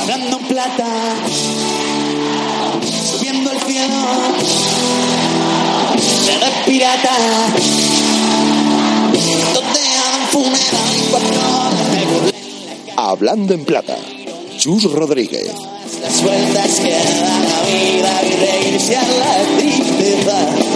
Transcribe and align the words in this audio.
Hablando 0.00 0.38
en 0.38 0.46
plata, 0.46 0.86
subiendo 3.10 3.50
el 3.52 3.60
cielo, 3.60 3.94
de 6.40 6.70
pirata. 6.70 7.16
Hablando 12.96 13.54
en 13.54 13.64
plata, 13.64 13.96
Chus 14.58 14.84
Rodríguez. 14.84 15.52
Las 16.02 16.22
vueltas 16.22 16.80
que 16.80 16.90
da 16.90 17.38
la 17.40 17.62
vida 17.66 18.22
y 18.22 18.30
reírse 18.36 18.96
a 18.96 19.02
la 19.02 19.58
tristeza. 19.58 20.67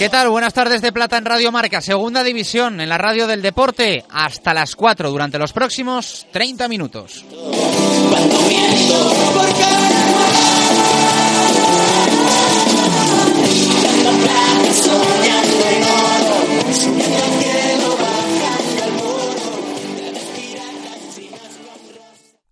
¿Qué 0.00 0.08
tal? 0.08 0.30
Buenas 0.30 0.54
tardes 0.54 0.80
de 0.80 0.92
Plata 0.92 1.18
en 1.18 1.26
Radio 1.26 1.52
Marca, 1.52 1.82
segunda 1.82 2.24
división 2.24 2.80
en 2.80 2.88
la 2.88 2.96
radio 2.96 3.26
del 3.26 3.42
deporte, 3.42 4.02
hasta 4.08 4.54
las 4.54 4.74
4 4.74 5.10
durante 5.10 5.38
los 5.38 5.52
próximos 5.52 6.26
30 6.32 6.68
minutos. 6.68 7.22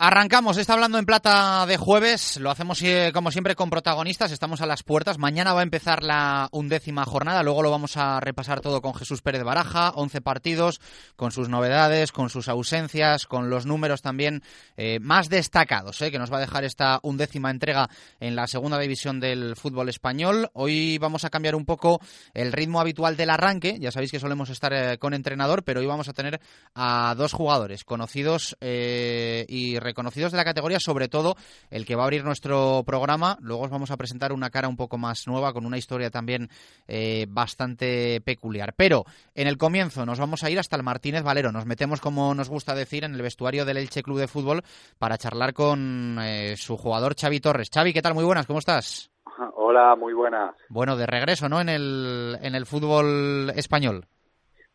Arrancamos, 0.00 0.58
está 0.58 0.74
hablando 0.74 0.98
en 0.98 1.06
plata 1.06 1.66
de 1.66 1.76
jueves, 1.76 2.36
lo 2.36 2.52
hacemos 2.52 2.80
eh, 2.82 3.10
como 3.12 3.32
siempre 3.32 3.56
con 3.56 3.68
protagonistas, 3.68 4.30
estamos 4.30 4.60
a 4.60 4.66
las 4.66 4.84
puertas, 4.84 5.18
mañana 5.18 5.54
va 5.54 5.58
a 5.58 5.64
empezar 5.64 6.04
la 6.04 6.48
undécima 6.52 7.04
jornada, 7.04 7.42
luego 7.42 7.64
lo 7.64 7.72
vamos 7.72 7.96
a 7.96 8.20
repasar 8.20 8.60
todo 8.60 8.80
con 8.80 8.94
Jesús 8.94 9.22
Pérez 9.22 9.42
Baraja, 9.42 9.90
11 9.96 10.20
partidos, 10.20 10.80
con 11.16 11.32
sus 11.32 11.48
novedades, 11.48 12.12
con 12.12 12.30
sus 12.30 12.46
ausencias, 12.46 13.26
con 13.26 13.50
los 13.50 13.66
números 13.66 14.00
también 14.00 14.44
eh, 14.76 15.00
más 15.00 15.28
destacados 15.30 16.00
eh, 16.00 16.12
que 16.12 16.20
nos 16.20 16.32
va 16.32 16.36
a 16.36 16.42
dejar 16.42 16.62
esta 16.62 17.00
undécima 17.02 17.50
entrega 17.50 17.90
en 18.20 18.36
la 18.36 18.46
segunda 18.46 18.78
división 18.78 19.18
del 19.18 19.56
fútbol 19.56 19.88
español. 19.88 20.48
Hoy 20.52 20.98
vamos 20.98 21.24
a 21.24 21.30
cambiar 21.30 21.56
un 21.56 21.64
poco 21.64 22.00
el 22.34 22.52
ritmo 22.52 22.80
habitual 22.80 23.16
del 23.16 23.30
arranque, 23.30 23.78
ya 23.80 23.90
sabéis 23.90 24.12
que 24.12 24.20
solemos 24.20 24.48
estar 24.48 24.96
con 25.00 25.12
entrenador, 25.12 25.64
pero 25.64 25.80
hoy 25.80 25.86
vamos 25.86 26.08
a 26.08 26.12
tener 26.12 26.40
a 26.76 27.16
dos 27.18 27.32
jugadores 27.32 27.82
conocidos 27.82 28.56
y 28.60 29.76
reconocidos 29.88 30.32
de 30.32 30.38
la 30.38 30.44
categoría, 30.44 30.78
sobre 30.80 31.08
todo 31.08 31.34
el 31.70 31.86
que 31.86 31.96
va 31.96 32.02
a 32.02 32.04
abrir 32.04 32.24
nuestro 32.24 32.82
programa. 32.86 33.38
Luego 33.40 33.64
os 33.64 33.70
vamos 33.70 33.90
a 33.90 33.96
presentar 33.96 34.32
una 34.32 34.50
cara 34.50 34.68
un 34.68 34.76
poco 34.76 34.98
más 34.98 35.26
nueva, 35.26 35.52
con 35.52 35.64
una 35.64 35.78
historia 35.78 36.10
también 36.10 36.48
eh, 36.86 37.26
bastante 37.28 38.20
peculiar. 38.20 38.74
Pero 38.76 39.04
en 39.34 39.48
el 39.48 39.56
comienzo 39.56 40.04
nos 40.04 40.18
vamos 40.18 40.44
a 40.44 40.50
ir 40.50 40.58
hasta 40.58 40.76
el 40.76 40.82
Martínez 40.82 41.22
Valero. 41.22 41.52
Nos 41.52 41.66
metemos, 41.66 42.00
como 42.00 42.34
nos 42.34 42.48
gusta 42.48 42.74
decir, 42.74 43.04
en 43.04 43.14
el 43.14 43.22
vestuario 43.22 43.64
del 43.64 43.78
Elche 43.78 44.02
Club 44.02 44.18
de 44.18 44.28
Fútbol 44.28 44.62
para 44.98 45.18
charlar 45.18 45.54
con 45.54 46.18
eh, 46.20 46.54
su 46.56 46.76
jugador 46.76 47.14
Xavi 47.18 47.40
Torres. 47.40 47.70
Xavi, 47.72 47.92
¿qué 47.92 48.02
tal? 48.02 48.14
Muy 48.14 48.24
buenas, 48.24 48.46
¿cómo 48.46 48.58
estás? 48.58 49.10
Hola, 49.54 49.96
muy 49.96 50.12
buenas. 50.12 50.54
Bueno, 50.68 50.96
de 50.96 51.06
regreso, 51.06 51.48
¿no? 51.48 51.60
En 51.60 51.68
el, 51.68 52.36
en 52.42 52.54
el 52.54 52.66
fútbol 52.66 53.50
español. 53.56 54.04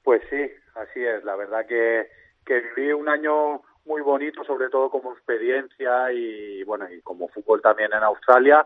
Pues 0.04 0.22
sí, 0.30 0.42
así 0.76 1.04
es. 1.04 1.24
La 1.24 1.36
verdad 1.36 1.66
que, 1.68 2.08
que 2.46 2.62
viví 2.76 2.92
un 2.92 3.10
año 3.10 3.62
muy 3.86 4.02
bonito, 4.02 4.44
sobre 4.44 4.70
todo 4.70 4.90
como 4.90 5.14
experiencia 5.14 6.12
y 6.12 6.64
bueno, 6.64 6.92
y 6.92 7.02
como 7.02 7.28
fútbol 7.28 7.62
también 7.62 7.92
en 7.94 8.04
Australia. 8.04 8.66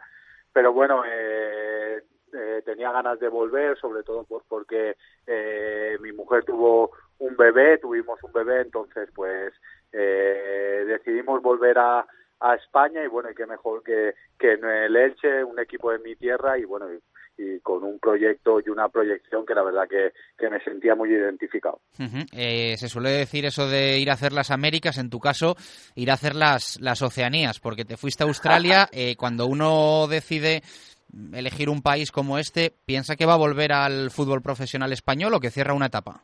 Pero 0.53 0.73
bueno, 0.73 1.03
eh, 1.05 2.01
eh, 2.33 2.61
tenía 2.65 2.91
ganas 2.91 3.19
de 3.19 3.29
volver, 3.29 3.77
sobre 3.77 4.03
todo 4.03 4.23
pues 4.25 4.43
porque 4.47 4.97
eh, 5.25 5.97
mi 6.01 6.11
mujer 6.11 6.43
tuvo 6.43 6.91
un 7.19 7.35
bebé, 7.35 7.77
tuvimos 7.77 8.21
un 8.23 8.33
bebé, 8.33 8.61
entonces 8.61 9.09
pues 9.13 9.53
eh, 9.91 10.83
decidimos 10.85 11.41
volver 11.41 11.77
a, 11.79 12.05
a 12.39 12.55
España 12.55 13.03
y 13.03 13.07
bueno, 13.07 13.31
y 13.31 13.35
qué 13.35 13.45
mejor 13.45 13.81
que, 13.83 14.13
que 14.37 14.53
en 14.53 14.65
el 14.65 14.95
Elche, 14.95 15.43
un 15.43 15.59
equipo 15.59 15.91
de 15.91 15.99
mi 15.99 16.15
tierra 16.15 16.57
y 16.57 16.65
bueno, 16.65 16.87
y 17.37 17.59
con 17.59 17.83
un 17.83 17.99
proyecto 17.99 18.59
y 18.65 18.69
una 18.69 18.89
proyección 18.89 19.45
que 19.45 19.53
la 19.53 19.63
verdad 19.63 19.87
que, 19.87 20.11
que 20.37 20.49
me 20.49 20.59
sentía 20.63 20.95
muy 20.95 21.09
identificado. 21.09 21.79
Eh, 22.33 22.75
se 22.77 22.89
suele 22.89 23.11
decir 23.11 23.45
eso 23.45 23.67
de 23.67 23.99
ir 23.99 24.09
a 24.09 24.13
hacer 24.13 24.33
las 24.33 24.51
Américas, 24.51 24.97
en 24.97 25.09
tu 25.09 25.19
caso, 25.19 25.55
ir 25.95 26.09
a 26.09 26.15
hacer 26.15 26.35
las, 26.35 26.79
las 26.81 27.01
Oceanías, 27.01 27.59
porque 27.59 27.85
te 27.85 27.97
fuiste 27.97 28.23
a 28.23 28.27
Australia. 28.27 28.87
eh, 28.91 29.15
cuando 29.15 29.45
uno 29.45 30.07
decide 30.07 30.61
elegir 31.33 31.69
un 31.69 31.81
país 31.81 32.11
como 32.11 32.37
este, 32.37 32.73
¿piensa 32.85 33.15
que 33.15 33.25
va 33.25 33.33
a 33.33 33.37
volver 33.37 33.71
al 33.71 34.11
fútbol 34.11 34.41
profesional 34.41 34.91
español 34.91 35.33
o 35.33 35.39
que 35.39 35.51
cierra 35.51 35.73
una 35.73 35.87
etapa? 35.87 36.21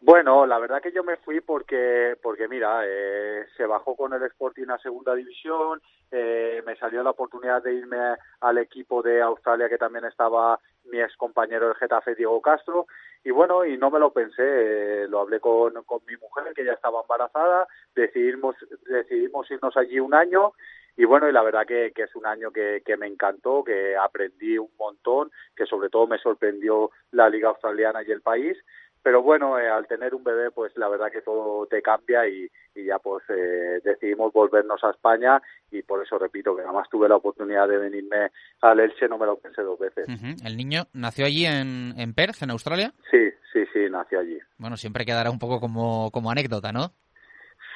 Bueno, 0.00 0.46
la 0.46 0.58
verdad 0.58 0.82
que 0.82 0.92
yo 0.92 1.04
me 1.04 1.16
fui 1.18 1.40
porque, 1.40 2.16
porque 2.20 2.48
mira, 2.48 2.82
eh, 2.84 3.44
se 3.56 3.64
bajó 3.66 3.94
con 3.94 4.12
el 4.12 4.22
Sporting 4.24 4.68
a 4.68 4.78
segunda 4.78 5.14
división, 5.14 5.80
eh, 6.12 6.62
me 6.64 6.76
salió 6.76 7.02
la 7.02 7.10
oportunidad 7.10 7.62
de 7.62 7.74
irme 7.74 7.96
al 8.40 8.58
equipo 8.58 9.02
de 9.02 9.22
Australia 9.22 9.68
que 9.68 9.78
también 9.78 10.04
estaba 10.04 10.60
mi 10.84 11.00
ex 11.00 11.16
compañero 11.16 11.66
del 11.68 11.76
Getafe, 11.76 12.14
Diego 12.14 12.40
Castro, 12.40 12.86
y 13.24 13.30
bueno, 13.30 13.64
y 13.64 13.78
no 13.78 13.90
me 13.90 13.98
lo 13.98 14.12
pensé, 14.12 14.42
eh, 14.42 15.08
lo 15.08 15.20
hablé 15.20 15.40
con, 15.40 15.72
con 15.84 16.00
mi 16.06 16.16
mujer 16.16 16.52
que 16.54 16.64
ya 16.64 16.72
estaba 16.72 17.02
embarazada, 17.02 17.66
decidimos, 17.94 18.56
decidimos 18.86 19.50
irnos 19.50 19.76
allí 19.76 20.00
un 20.00 20.14
año. 20.14 20.52
Y 20.94 21.06
bueno, 21.06 21.26
y 21.26 21.32
la 21.32 21.42
verdad 21.42 21.64
que, 21.66 21.92
que 21.94 22.02
es 22.02 22.14
un 22.16 22.26
año 22.26 22.50
que, 22.50 22.82
que 22.84 22.98
me 22.98 23.06
encantó, 23.06 23.64
que 23.64 23.96
aprendí 23.96 24.58
un 24.58 24.70
montón, 24.78 25.30
que 25.56 25.64
sobre 25.64 25.88
todo 25.88 26.06
me 26.06 26.18
sorprendió 26.18 26.90
la 27.12 27.30
liga 27.30 27.48
australiana 27.48 28.02
y 28.02 28.10
el 28.10 28.20
país, 28.20 28.58
pero 29.02 29.22
bueno, 29.22 29.58
eh, 29.58 29.68
al 29.68 29.86
tener 29.86 30.14
un 30.14 30.22
bebé, 30.24 30.50
pues 30.50 30.76
la 30.76 30.88
verdad 30.88 31.10
que 31.10 31.22
todo 31.22 31.66
te 31.66 31.82
cambia 31.82 32.26
y, 32.28 32.48
y 32.74 32.84
ya 32.84 32.98
pues 32.98 33.22
eh, 33.30 33.80
decidimos 33.84 34.32
volvernos 34.32 34.82
a 34.84 34.90
España 34.90 35.40
y 35.70 35.82
por 35.82 36.02
eso 36.02 36.18
repito 36.18 36.54
que 36.54 36.62
nada 36.62 36.72
más 36.72 36.88
tuve 36.88 37.08
la 37.08 37.16
oportunidad 37.16 37.66
de 37.68 37.78
venirme 37.78 38.30
al 38.60 38.80
Elche, 38.80 39.08
no 39.08 39.18
me 39.18 39.26
lo 39.26 39.36
pensé 39.38 39.62
dos 39.62 39.78
veces. 39.78 40.08
Ujú. 40.08 40.46
¿El 40.46 40.56
niño 40.56 40.84
nació 40.92 41.26
allí 41.26 41.46
en, 41.46 41.94
en 41.98 42.14
Perth, 42.14 42.42
en 42.42 42.50
Australia? 42.50 42.92
Sí, 43.10 43.30
sí, 43.52 43.64
sí, 43.72 43.80
nací 43.90 44.16
allí. 44.16 44.38
Bueno, 44.58 44.76
siempre 44.76 45.04
quedará 45.04 45.30
un 45.30 45.38
poco 45.38 45.60
como, 45.60 46.10
como 46.12 46.30
anécdota, 46.30 46.72
¿no? 46.72 46.92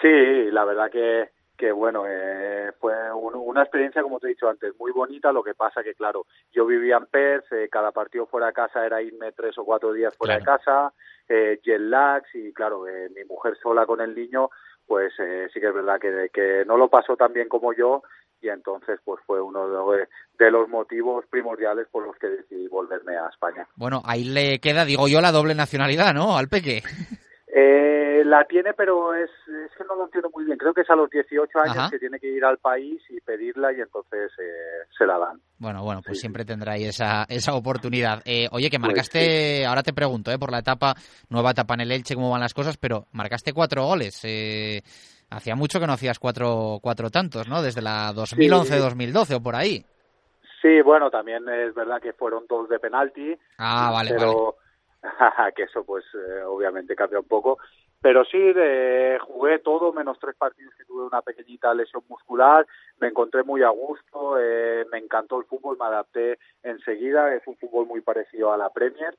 Sí, 0.02 0.50
la 0.50 0.64
verdad 0.64 0.90
que, 0.90 1.30
que 1.56 1.72
bueno, 1.72 2.04
eh, 2.06 2.70
fue 2.78 2.92
un- 3.14 3.34
una 3.34 3.62
experiencia, 3.62 4.02
como 4.02 4.20
te 4.20 4.26
he 4.26 4.30
dicho 4.30 4.48
antes, 4.48 4.74
muy 4.78 4.92
bonita. 4.92 5.32
Lo 5.32 5.42
que 5.42 5.54
pasa 5.54 5.82
que, 5.82 5.94
claro, 5.94 6.26
yo 6.52 6.66
vivía 6.66 6.96
en 6.98 7.06
Perth, 7.06 7.50
eh, 7.52 7.68
cada 7.70 7.92
partido 7.92 8.26
fuera 8.26 8.48
de 8.48 8.52
casa 8.52 8.84
era 8.84 9.00
irme 9.00 9.32
tres 9.32 9.56
o 9.58 9.64
cuatro 9.64 9.92
días 9.92 10.14
fuera 10.16 10.36
de 10.36 10.42
casa, 10.42 10.92
eh, 11.28 11.60
jet 11.64 11.80
lags 11.80 12.28
y, 12.34 12.52
claro, 12.52 12.86
eh, 12.88 13.08
mi 13.14 13.24
mujer 13.24 13.56
sola 13.62 13.86
con 13.86 14.00
el 14.00 14.14
niño, 14.14 14.50
pues 14.86 15.12
eh, 15.18 15.48
sí 15.52 15.60
que 15.60 15.68
es 15.68 15.74
verdad 15.74 15.98
que, 16.00 16.28
que 16.32 16.64
no 16.66 16.76
lo 16.76 16.88
pasó 16.88 17.16
tan 17.16 17.32
bien 17.32 17.48
como 17.48 17.72
yo 17.72 18.02
y 18.40 18.48
entonces 18.48 19.00
pues 19.04 19.20
fue 19.26 19.40
uno 19.40 19.90
de, 19.92 20.06
de 20.38 20.50
los 20.50 20.68
motivos 20.68 21.24
primordiales 21.26 21.88
por 21.90 22.06
los 22.06 22.16
que 22.16 22.28
decidí 22.28 22.68
volverme 22.68 23.16
a 23.16 23.28
España. 23.28 23.66
Bueno, 23.76 24.02
ahí 24.04 24.24
le 24.24 24.60
queda, 24.60 24.84
digo 24.84 25.08
yo, 25.08 25.20
la 25.20 25.32
doble 25.32 25.54
nacionalidad, 25.54 26.14
¿no? 26.14 26.36
Al 26.36 26.48
peque. 26.48 26.82
Eh, 27.58 28.22
la 28.26 28.44
tiene, 28.44 28.74
pero 28.74 29.14
es, 29.14 29.30
es 29.30 29.74
que 29.78 29.84
no 29.84 29.94
lo 29.94 30.04
entiendo 30.04 30.28
muy 30.34 30.44
bien. 30.44 30.58
Creo 30.58 30.74
que 30.74 30.82
es 30.82 30.90
a 30.90 30.94
los 30.94 31.08
18 31.08 31.58
años 31.58 31.78
Ajá. 31.78 31.90
que 31.90 31.98
tiene 31.98 32.20
que 32.20 32.26
ir 32.26 32.44
al 32.44 32.58
país 32.58 33.00
y 33.08 33.18
pedirla 33.22 33.72
y 33.72 33.80
entonces 33.80 34.30
eh, 34.38 34.84
se 34.96 35.06
la 35.06 35.16
dan. 35.18 35.40
Bueno, 35.56 35.82
bueno, 35.82 36.02
pues 36.04 36.18
Sí, 36.18 36.20
siempre 36.20 36.44
tendrá 36.44 36.72
ahí 36.72 36.84
esa, 36.84 37.24
esa 37.30 37.54
oportunidad. 37.54 38.20
Eh, 38.26 38.46
oye, 38.52 38.68
que 38.68 38.78
Pues 38.78 38.88
marcaste, 38.88 39.64
ahora 39.64 39.82
te 39.82 39.94
pregunto, 39.94 40.30
eh, 40.30 40.38
por 40.38 40.50
la 40.52 40.58
etapa, 40.58 40.94
nueva 41.30 41.52
etapa 41.52 41.72
en 41.72 41.80
el 41.80 41.92
Elche, 41.92 42.14
cómo 42.14 42.30
van 42.30 42.42
las 42.42 42.52
cosas, 42.52 42.76
pero 42.76 43.06
marcaste 43.12 43.54
cuatro 43.54 43.86
goles. 43.86 44.20
Eh, 44.24 44.82
hacía 45.30 45.54
mucho 45.56 45.80
que 45.80 45.86
no 45.86 45.94
hacías 45.94 46.18
cuatro, 46.18 46.78
cuatro 46.82 47.08
tantos, 47.08 47.48
¿no? 47.48 47.62
Desde 47.62 47.80
la 47.80 48.12
2011-2012 48.12 49.34
o 49.36 49.42
por 49.42 49.56
ahí. 49.56 49.82
Sí, 50.60 50.82
bueno, 50.82 51.08
también 51.08 51.48
es 51.48 51.74
verdad 51.74 52.02
que 52.02 52.12
fueron 52.12 52.44
dos 52.50 52.68
de 52.68 52.78
penalti. 52.78 53.34
Ah, 53.56 53.90
vale, 53.90 54.12
vale. 54.12 54.34
que 55.56 55.64
eso 55.64 55.84
pues 55.84 56.04
eh, 56.14 56.42
obviamente 56.42 56.96
cambia 56.96 57.20
un 57.20 57.28
poco. 57.28 57.58
Pero 58.00 58.24
sí, 58.24 58.38
de, 58.38 59.18
jugué 59.20 59.58
todo 59.58 59.92
menos 59.92 60.18
tres 60.20 60.36
partidos 60.36 60.74
que 60.74 60.84
tuve 60.84 61.06
una 61.06 61.22
pequeñita 61.22 61.72
lesión 61.74 62.02
muscular, 62.08 62.66
me 62.98 63.08
encontré 63.08 63.42
muy 63.42 63.62
a 63.62 63.70
gusto, 63.70 64.38
eh, 64.38 64.84
me 64.92 64.98
encantó 64.98 65.38
el 65.38 65.46
fútbol, 65.46 65.78
me 65.78 65.86
adapté 65.86 66.38
enseguida, 66.62 67.34
es 67.34 67.42
un 67.46 67.56
fútbol 67.56 67.86
muy 67.86 68.02
parecido 68.02 68.52
a 68.52 68.58
la 68.58 68.70
Premier 68.70 69.16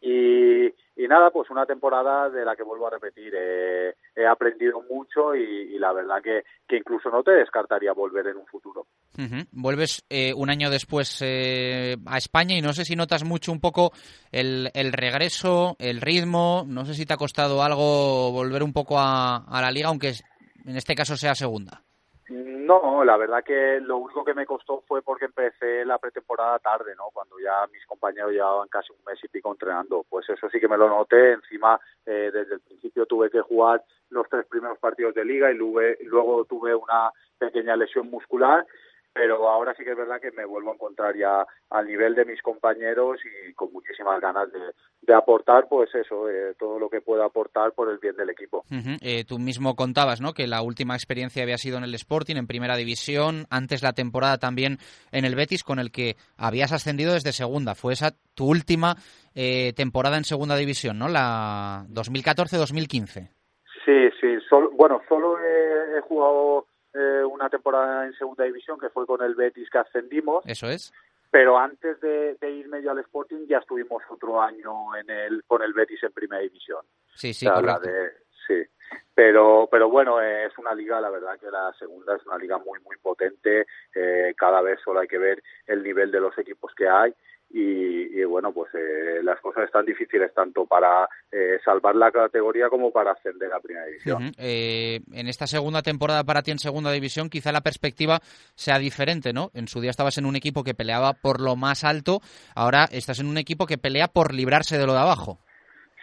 y, 0.00 1.08
nada, 1.08 1.30
pues 1.30 1.48
una 1.50 1.64
temporada 1.64 2.28
de 2.28 2.44
la 2.44 2.54
que 2.54 2.62
vuelvo 2.62 2.86
a 2.86 2.90
repetir, 2.90 3.32
eh, 3.34 3.94
he 4.14 4.26
aprendido 4.26 4.82
mucho 4.82 5.34
y, 5.34 5.78
la 5.78 5.92
verdad 5.92 6.22
que, 6.22 6.42
que, 6.66 6.76
incluso 6.76 7.08
no 7.10 7.22
te 7.22 7.30
descartaría 7.30 7.92
volver 7.92 8.26
en 8.26 8.36
un 8.36 8.46
futuro. 8.46 8.86
Vuelves 9.52 10.04
eh, 10.10 10.32
un 10.34 10.50
año 10.50 10.70
después 10.70 11.22
eh, 11.24 11.96
a 12.06 12.18
España 12.18 12.56
y 12.56 12.60
no 12.60 12.72
sé 12.72 12.84
si 12.84 12.94
notas 12.94 13.24
mucho 13.24 13.52
un 13.52 13.60
poco 13.60 13.92
el, 14.30 14.70
el, 14.74 14.92
regreso, 14.92 15.76
el 15.78 16.00
ritmo, 16.00 16.64
no 16.66 16.84
sé 16.84 16.94
si 16.94 17.06
te 17.06 17.14
ha 17.14 17.16
costado 17.16 17.62
algo 17.62 18.30
volver 18.30 18.62
un 18.62 18.72
poco 18.72 18.98
a 18.98 19.60
la 19.60 19.70
liga, 19.70 19.88
aunque 19.88 20.12
en 20.64 20.76
este 20.76 20.94
caso 20.94 21.16
sea 21.16 21.34
segunda. 21.34 21.82
No, 22.68 23.02
la 23.02 23.16
verdad 23.16 23.42
que 23.42 23.80
lo 23.80 23.96
único 23.96 24.22
que 24.22 24.34
me 24.34 24.44
costó 24.44 24.82
fue 24.86 25.00
porque 25.00 25.24
empecé 25.24 25.86
la 25.86 25.96
pretemporada 25.96 26.58
tarde, 26.58 26.94
¿no? 26.94 27.04
Cuando 27.14 27.40
ya 27.40 27.66
mis 27.72 27.86
compañeros 27.86 28.32
llevaban 28.32 28.68
casi 28.68 28.92
un 28.92 29.02
mes 29.06 29.18
y 29.24 29.28
pico 29.28 29.50
entrenando. 29.50 30.04
Pues 30.06 30.28
eso 30.28 30.50
sí 30.50 30.60
que 30.60 30.68
me 30.68 30.76
lo 30.76 30.86
noté. 30.86 31.32
Encima, 31.32 31.80
eh, 32.04 32.30
desde 32.30 32.56
el 32.56 32.60
principio 32.60 33.06
tuve 33.06 33.30
que 33.30 33.40
jugar 33.40 33.82
los 34.10 34.28
tres 34.28 34.44
primeros 34.44 34.78
partidos 34.78 35.14
de 35.14 35.24
liga 35.24 35.50
y 35.50 35.54
luego 35.54 36.44
tuve 36.44 36.74
una 36.74 37.10
pequeña 37.38 37.74
lesión 37.74 38.10
muscular 38.10 38.66
pero 39.18 39.48
ahora 39.48 39.74
sí 39.76 39.82
que 39.82 39.90
es 39.90 39.96
verdad 39.96 40.20
que 40.20 40.30
me 40.30 40.44
vuelvo 40.44 40.70
a 40.70 40.74
encontrar 40.74 41.16
ya 41.16 41.44
al 41.70 41.86
nivel 41.88 42.14
de 42.14 42.24
mis 42.24 42.40
compañeros 42.40 43.18
y 43.24 43.52
con 43.54 43.72
muchísimas 43.72 44.20
ganas 44.20 44.46
de, 44.52 45.12
aportar, 45.12 45.66
pues 45.68 45.92
eso, 45.92 46.30
eh, 46.30 46.54
todo 46.56 46.78
lo 46.78 46.88
que 46.88 47.00
pueda 47.00 47.24
aportar 47.24 47.72
por 47.72 47.90
el 47.90 47.98
bien 47.98 48.14
del 48.14 48.30
equipo. 48.30 48.64
Eh, 49.00 49.24
tú 49.24 49.40
mismo 49.40 49.74
contabas, 49.74 50.20
¿no? 50.20 50.34
Que 50.34 50.46
la 50.46 50.62
última 50.62 50.94
experiencia 50.94 51.42
había 51.42 51.58
sido 51.58 51.78
en 51.78 51.84
el 51.84 51.94
Sporting, 51.94 52.36
en 52.36 52.46
Primera 52.46 52.76
División, 52.76 53.46
antes 53.50 53.82
la 53.82 53.92
temporada 53.92 54.38
también 54.38 54.78
en 55.10 55.24
el 55.24 55.34
Betis, 55.34 55.64
con 55.64 55.80
el 55.80 55.90
que 55.90 56.14
habías 56.36 56.72
ascendido 56.72 57.14
desde 57.14 57.32
Segunda. 57.32 57.74
Fue 57.74 57.94
esa 57.94 58.12
tu 58.36 58.48
última 58.48 58.94
eh, 59.34 59.72
temporada 59.74 60.16
en 60.16 60.24
Segunda 60.24 60.54
División, 60.54 60.96
¿no? 60.96 61.08
La 61.08 61.86
2014-2015. 61.90 63.30
Sí, 63.84 64.10
sí. 64.20 64.38
bueno, 64.76 65.00
solo 65.08 65.36
he 65.40 66.00
jugado 66.02 66.66
eh, 66.94 67.24
una 67.24 67.48
temporada 67.48 68.06
en 68.06 68.14
segunda 68.14 68.44
división 68.44 68.78
que 68.78 68.88
fue 68.88 69.06
con 69.06 69.22
el 69.22 69.34
Betis 69.34 69.68
que 69.70 69.78
ascendimos. 69.78 70.44
Eso 70.46 70.68
es. 70.68 70.92
Pero 71.30 71.58
antes 71.58 72.00
de, 72.00 72.36
irme 72.42 72.82
yo 72.82 72.90
al 72.90 73.00
Sporting 73.00 73.46
ya 73.46 73.58
estuvimos 73.58 74.02
otro 74.08 74.40
año 74.40 74.96
en 74.96 75.10
el 75.10 75.44
con 75.46 75.62
el 75.62 75.74
Betis 75.74 76.02
en 76.02 76.12
primera 76.12 76.42
división. 76.42 76.84
Sí, 77.14 77.34
sí, 77.34 77.46
correcto. 77.46 77.90
sí. 78.46 78.62
Pero, 79.14 79.68
pero 79.70 79.90
bueno, 79.90 80.20
es 80.22 80.56
una 80.58 80.74
liga, 80.74 81.00
la 81.00 81.10
verdad 81.10 81.38
que 81.38 81.50
la 81.50 81.72
segunda 81.78 82.16
es 82.16 82.24
una 82.24 82.38
liga 82.38 82.56
muy, 82.58 82.80
muy 82.80 82.96
potente. 82.96 83.66
Eh, 83.94 84.32
cada 84.36 84.62
vez 84.62 84.80
solo 84.82 85.00
hay 85.00 85.08
que 85.08 85.18
ver 85.18 85.42
el 85.66 85.82
nivel 85.82 86.10
de 86.10 86.20
los 86.20 86.38
equipos 86.38 86.72
que 86.74 86.88
hay 86.88 87.12
y, 87.50 88.22
bueno, 88.24 88.52
pues 88.52 88.72
eh, 88.74 89.20
las 89.22 89.40
cosas 89.40 89.64
están 89.64 89.86
difíciles 89.86 90.32
tanto 90.34 90.66
para 90.66 91.08
eh, 91.32 91.58
salvar 91.64 91.96
la 91.96 92.10
categoría 92.10 92.68
como 92.68 92.90
para 92.90 93.12
ascender 93.12 93.52
a 93.52 93.60
Primera 93.60 93.86
División. 93.86 94.32
Eh, 94.38 95.00
en 95.12 95.28
esta 95.28 95.46
segunda 95.46 95.80
temporada 95.82 96.24
para 96.24 96.42
ti 96.42 96.50
en 96.50 96.58
Segunda 96.58 96.92
División 96.92 97.30
quizá 97.30 97.50
la 97.50 97.62
perspectiva 97.62 98.18
sea 98.54 98.78
diferente, 98.78 99.32
¿no? 99.32 99.50
En 99.54 99.66
su 99.66 99.80
día 99.80 99.90
estabas 99.90 100.18
en 100.18 100.26
un 100.26 100.36
equipo 100.36 100.62
que 100.62 100.74
peleaba 100.74 101.14
por 101.14 101.40
lo 101.40 101.56
más 101.56 101.84
alto, 101.84 102.20
ahora 102.54 102.84
estás 102.92 103.20
en 103.20 103.28
un 103.28 103.38
equipo 103.38 103.66
que 103.66 103.78
pelea 103.78 104.08
por 104.08 104.34
librarse 104.34 104.76
de 104.76 104.86
lo 104.86 104.92
de 104.92 105.00
abajo. 105.00 105.38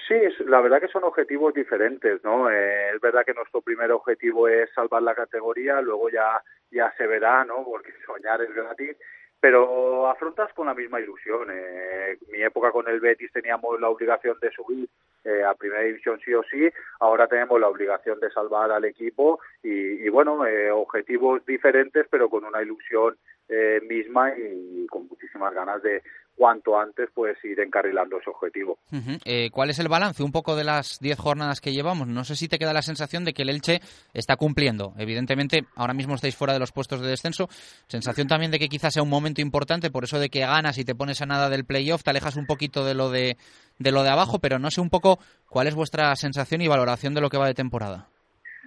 Sí, 0.07 0.15
la 0.45 0.61
verdad 0.61 0.79
que 0.79 0.87
son 0.87 1.03
objetivos 1.03 1.53
diferentes, 1.53 2.23
¿no? 2.23 2.49
es 2.49 3.01
verdad 3.01 3.23
que 3.25 3.33
nuestro 3.33 3.61
primer 3.61 3.91
objetivo 3.91 4.47
es 4.47 4.69
salvar 4.73 5.01
la 5.01 5.15
categoría, 5.15 5.81
luego 5.81 6.09
ya 6.09 6.43
ya 6.71 6.93
se 6.97 7.07
verá, 7.07 7.43
¿no? 7.45 7.63
Porque 7.63 7.91
soñar 8.05 8.41
es 8.41 8.53
gratis 8.53 8.97
pero 9.45 10.07
afrontas 10.07 10.51
con 10.53 10.65
la 10.65 10.73
misma 10.73 10.99
ilusión. 10.99 11.47
Eh, 11.51 12.17
mi 12.31 12.41
época 12.41 12.71
con 12.71 12.89
el 12.89 12.99
Betis 12.99 13.31
teníamos 13.31 13.79
la 13.79 13.89
obligación 13.89 14.39
de 14.41 14.49
subir 14.49 14.89
eh, 15.23 15.43
a 15.43 15.53
Primera 15.53 15.83
División 15.83 16.19
sí 16.25 16.33
o 16.33 16.41
sí, 16.41 16.67
ahora 16.99 17.27
tenemos 17.27 17.61
la 17.61 17.67
obligación 17.67 18.19
de 18.19 18.31
salvar 18.31 18.71
al 18.71 18.85
equipo 18.85 19.39
y, 19.61 20.09
bueno, 20.09 20.47
eh, 20.47 20.71
objetivos 20.71 21.45
diferentes 21.45 22.07
pero 22.09 22.27
con 22.27 22.43
una 22.43 22.63
ilusión 22.63 23.17
eh, 23.49 23.79
misma 23.87 24.31
y 24.37 24.85
con 24.87 25.07
muchísimas 25.07 25.53
ganas 25.53 25.81
de, 25.81 26.01
cuanto 26.35 26.77
antes 26.77 27.09
pues 27.13 27.37
ir 27.43 27.59
encarrilando 27.59 28.19
ese 28.19 28.29
objetivo. 28.29 28.77
Eh, 29.23 29.49
¿Cuál 29.51 29.69
es 29.69 29.79
el 29.79 29.87
balance 29.87 30.21
un 30.21 30.31
poco 30.31 30.55
de 30.55 30.65
las 30.65 30.99
10 30.99 31.17
jornadas 31.17 31.61
que 31.61 31.71
llevamos? 31.71 32.07
No 32.07 32.23
sé 32.23 32.35
si 32.35 32.47
te 32.47 32.59
queda 32.59 32.73
la 32.73 32.81
sensación 32.81 33.23
de 33.23 33.33
que 33.33 33.43
el 33.43 33.49
Elche 33.49 33.79
está 34.13 34.35
cumpliendo. 34.35 34.93
Evidentemente, 34.97 35.65
ahora 35.75 35.93
mismo 35.93 36.15
estáis 36.15 36.35
fuera 36.35 36.53
de 36.53 36.59
los 36.59 36.71
puestos 36.71 37.01
de 37.01 37.07
descenso. 37.07 37.47
Sensación 37.87 38.27
también 38.27 38.51
de 38.51 38.59
que 38.59 38.69
quizás 38.69 38.93
sea 38.93 39.03
un 39.03 39.09
momento 39.09 39.41
importante, 39.41 39.89
por 39.89 40.03
eso 40.03 40.19
de 40.19 40.29
que 40.29 40.41
ganas 40.41 40.77
y 40.77 40.85
te 40.85 40.95
pones 40.95 41.21
a 41.21 41.25
nada 41.25 41.49
del 41.49 41.65
playoff, 41.65 42.03
te 42.03 42.09
alejas 42.09 42.35
un 42.35 42.45
poquito 42.45 42.83
de 42.85 42.93
lo 42.93 43.09
de, 43.09 43.37
de 43.79 43.91
lo 43.91 44.03
de 44.03 44.09
abajo, 44.09 44.39
pero 44.39 44.59
no 44.59 44.69
sé 44.71 44.81
un 44.81 44.89
poco 44.89 45.19
cuál 45.49 45.67
es 45.67 45.75
vuestra 45.75 46.15
sensación 46.15 46.61
y 46.61 46.67
valoración 46.67 47.13
de 47.13 47.21
lo 47.21 47.29
que 47.29 47.37
va 47.37 47.47
de 47.47 47.53
temporada. 47.53 48.09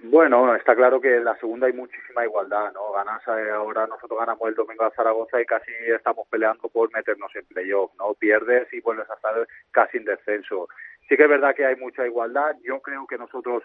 Bueno, 0.03 0.55
está 0.55 0.75
claro 0.75 1.01
que 1.01 1.17
en 1.17 1.25
la 1.25 1.35
segunda 1.37 1.67
hay 1.67 1.73
muchísima 1.73 2.23
igualdad, 2.23 2.71
¿no? 2.71 2.91
Ganas 2.93 3.21
eh, 3.27 3.49
ahora 3.51 3.85
nosotros 3.85 4.17
ganamos 4.17 4.47
el 4.47 4.55
domingo 4.55 4.85
a 4.85 4.91
Zaragoza 4.91 5.41
y 5.41 5.45
casi 5.45 5.71
estamos 5.93 6.25
peleando 6.29 6.69
por 6.69 6.91
meternos 6.93 7.35
en 7.35 7.45
playoff, 7.45 7.91
¿no? 7.97 8.13
Pierdes 8.13 8.71
y 8.71 8.79
vuelves 8.79 9.09
a 9.09 9.15
estar 9.15 9.45
casi 9.71 9.97
en 9.97 10.05
descenso. 10.05 10.69
Sí 11.07 11.17
que 11.17 11.23
es 11.23 11.29
verdad 11.29 11.53
que 11.53 11.65
hay 11.65 11.75
mucha 11.75 12.05
igualdad. 12.05 12.55
Yo 12.63 12.79
creo 12.81 13.05
que 13.07 13.17
nosotros 13.17 13.63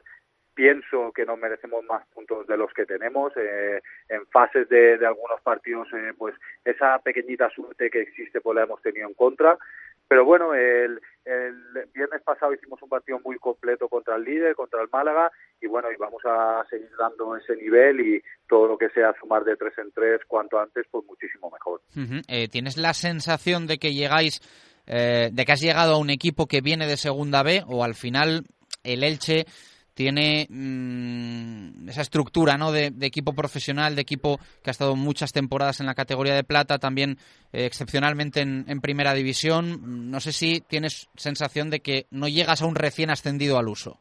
pienso 0.55 1.13
que 1.13 1.25
nos 1.25 1.39
merecemos 1.39 1.85
más 1.85 2.05
puntos 2.09 2.47
de 2.49 2.57
los 2.57 2.73
que 2.73 2.87
tenemos. 2.87 3.33
Eh, 3.37 3.81
en 4.09 4.27
fases 4.27 4.69
de, 4.69 4.99
de 4.99 5.07
algunos 5.07 5.41
partidos, 5.41 5.87
eh, 5.93 6.13
pues 6.19 6.35
esa 6.65 6.99
pequeñita 6.99 7.49
suerte 7.51 7.91
que 7.91 8.01
existe, 8.01 8.41
pues 8.41 8.57
la 8.57 8.65
hemos 8.65 8.83
tenido 8.83 9.07
en 9.07 9.15
contra. 9.15 9.57
Pero 10.09 10.25
bueno, 10.25 10.55
el, 10.55 11.01
el 11.25 11.55
viernes 11.95 12.23
pasado 12.23 12.53
hicimos 12.53 12.81
un 12.83 12.89
partido 12.89 13.19
muy 13.25 13.39
completo 13.39 13.89
contra 13.89 14.17
el 14.17 14.25
líder, 14.25 14.55
contra 14.55 14.83
el 14.83 14.89
Málaga, 14.93 15.31
y 15.61 15.67
bueno, 15.67 15.91
y 15.91 15.97
vamos 15.97 16.23
a 16.25 16.65
seguir 16.69 16.91
dando 16.99 17.37
ese 17.37 17.57
nivel 17.57 18.01
y 18.01 18.23
todo 18.49 18.69
lo 18.69 18.79
que 18.79 18.91
sea 18.91 19.15
sumar 19.19 19.45
de 19.45 19.57
tres 19.57 19.73
en 19.79 19.91
tres 19.93 20.21
cuanto 20.27 20.59
antes, 20.59 20.87
pues 20.91 21.05
muchísimo 21.07 21.51
mejor. 21.51 21.81
Eh, 22.29 22.49
¿Tienes 22.49 22.77
la 22.77 22.93
sensación 22.93 23.67
de 23.67 23.79
que 23.79 23.95
llegáis, 23.95 24.41
eh, 24.87 25.31
de 25.33 25.45
que 25.45 25.53
has 25.53 25.61
llegado 25.61 25.95
a 25.95 25.99
un 25.99 26.11
equipo 26.11 26.47
que 26.47 26.61
viene 26.61 26.87
de 26.87 26.97
Segunda 26.97 27.43
B 27.43 27.63
o 27.67 27.83
al 27.85 27.95
final 27.95 28.45
el 28.83 29.03
Elche 29.03 29.47
tiene 29.95 30.47
mm, 30.51 31.89
esa 31.89 32.03
estructura 32.03 32.59
¿no? 32.59 32.73
De, 32.73 32.93
equipo 33.01 33.33
profesional, 33.33 33.95
de 33.95 34.03
equipo 34.03 34.39
que 34.63 34.71
ha 34.71 34.73
estado 34.73 34.97
muchas 34.97 35.33
temporadas 35.33 35.81
en 35.81 35.87
la 35.87 35.95
categoría 35.95 36.35
de 36.35 36.45
plata, 36.45 36.79
también 36.79 37.17
eh, 37.53 37.65
excepcionalmente 37.65 38.41
en, 38.41 38.81
primera 38.81 39.15
división. 39.15 40.11
No 40.11 40.21
sé 40.21 40.33
si 40.33 40.61
tienes 40.61 41.09
sensación 41.17 41.71
de 41.71 41.81
que 41.81 42.07
no 42.11 42.29
llegas 42.29 42.63
a 42.63 42.67
un 42.67 42.75
recién 42.75 43.11
ascendido 43.11 43.59
al 43.59 43.69
uso. 43.69 43.99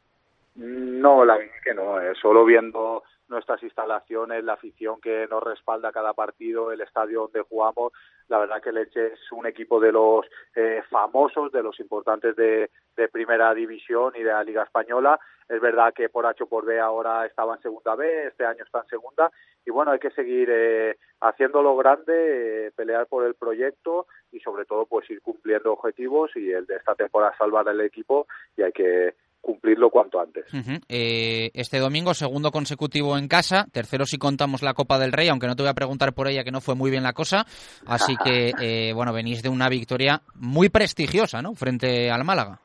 No, 0.55 1.23
la 1.25 1.37
verdad 1.37 1.53
que 1.63 1.73
no. 1.73 1.99
Eh. 1.99 2.13
Solo 2.21 2.45
viendo 2.45 3.03
nuestras 3.27 3.61
instalaciones, 3.63 4.43
la 4.43 4.53
afición 4.53 4.99
que 5.01 5.27
nos 5.29 5.41
respalda 5.43 5.91
cada 5.91 6.13
partido, 6.13 6.71
el 6.71 6.81
estadio 6.81 7.21
donde 7.21 7.41
jugamos. 7.41 7.93
La 8.27 8.39
verdad 8.39 8.61
que 8.61 8.71
Leche 8.71 9.13
es 9.13 9.31
un 9.31 9.45
equipo 9.45 9.79
de 9.79 9.91
los 9.91 10.25
eh, 10.55 10.81
famosos, 10.89 11.51
de 11.51 11.63
los 11.63 11.79
importantes 11.79 12.35
de, 12.35 12.69
Primera 13.11 13.53
División 13.53 14.13
y 14.15 14.23
de 14.23 14.31
la 14.31 14.43
Liga 14.43 14.63
Española. 14.63 15.19
Es 15.49 15.59
verdad 15.59 15.93
que 15.93 16.09
por 16.09 16.25
H 16.25 16.45
por 16.45 16.65
B 16.65 16.79
ahora 16.79 17.25
estaba 17.25 17.55
en 17.55 17.61
Segunda 17.61 17.95
B, 17.95 18.27
este 18.27 18.45
año 18.45 18.63
está 18.63 18.79
en 18.81 18.87
Segunda. 18.87 19.31
Y 19.65 19.71
bueno, 19.71 19.91
hay 19.91 19.99
que 19.99 20.11
seguir 20.11 20.47
eh, 20.51 20.97
haciéndolo 21.21 21.75
grande, 21.75 22.67
eh, 22.67 22.71
pelear 22.75 23.07
por 23.07 23.25
el 23.25 23.33
proyecto 23.33 24.07
y 24.31 24.39
sobre 24.39 24.65
todo 24.65 24.85
pues 24.85 25.09
ir 25.09 25.21
cumpliendo 25.21 25.73
objetivos 25.73 26.31
y 26.35 26.51
el 26.51 26.65
de 26.65 26.75
esta 26.75 26.95
temporada 26.95 27.35
salvar 27.37 27.67
el 27.67 27.81
equipo 27.81 28.27
y 28.55 28.61
hay 28.61 28.71
que 28.71 29.15
cumplirlo 29.43 29.89
cuanto 29.89 30.21
antes. 30.21 30.45
Eh, 30.87 31.51
este 31.53 31.77
domingo, 31.77 32.13
segundo 32.13 32.49
consecutivo 32.49 33.17
en 33.17 33.27
casa, 33.27 33.65
tercero 33.71 34.05
si 34.05 34.17
contamos 34.17 34.63
la 34.63 34.73
Copa 34.73 34.97
del 34.97 35.11
Rey, 35.11 35.27
aunque 35.27 35.47
no 35.47 35.55
te 35.55 35.63
voy 35.63 35.69
a 35.69 35.75
preguntar 35.75 36.13
por 36.13 36.29
ella, 36.29 36.45
que 36.45 36.51
no 36.51 36.61
fue 36.61 36.75
muy 36.75 36.89
bien 36.89 37.03
la 37.03 37.11
cosa. 37.11 37.43
Así 37.85 38.15
que, 38.23 38.53
eh, 38.61 38.93
bueno, 38.93 39.11
venís 39.11 39.43
de 39.43 39.49
una 39.49 39.67
victoria 39.67 40.21
muy 40.35 40.69
prestigiosa, 40.69 41.41
¿no? 41.41 41.55
Frente 41.55 42.09
al 42.09 42.23
Málaga. 42.23 42.61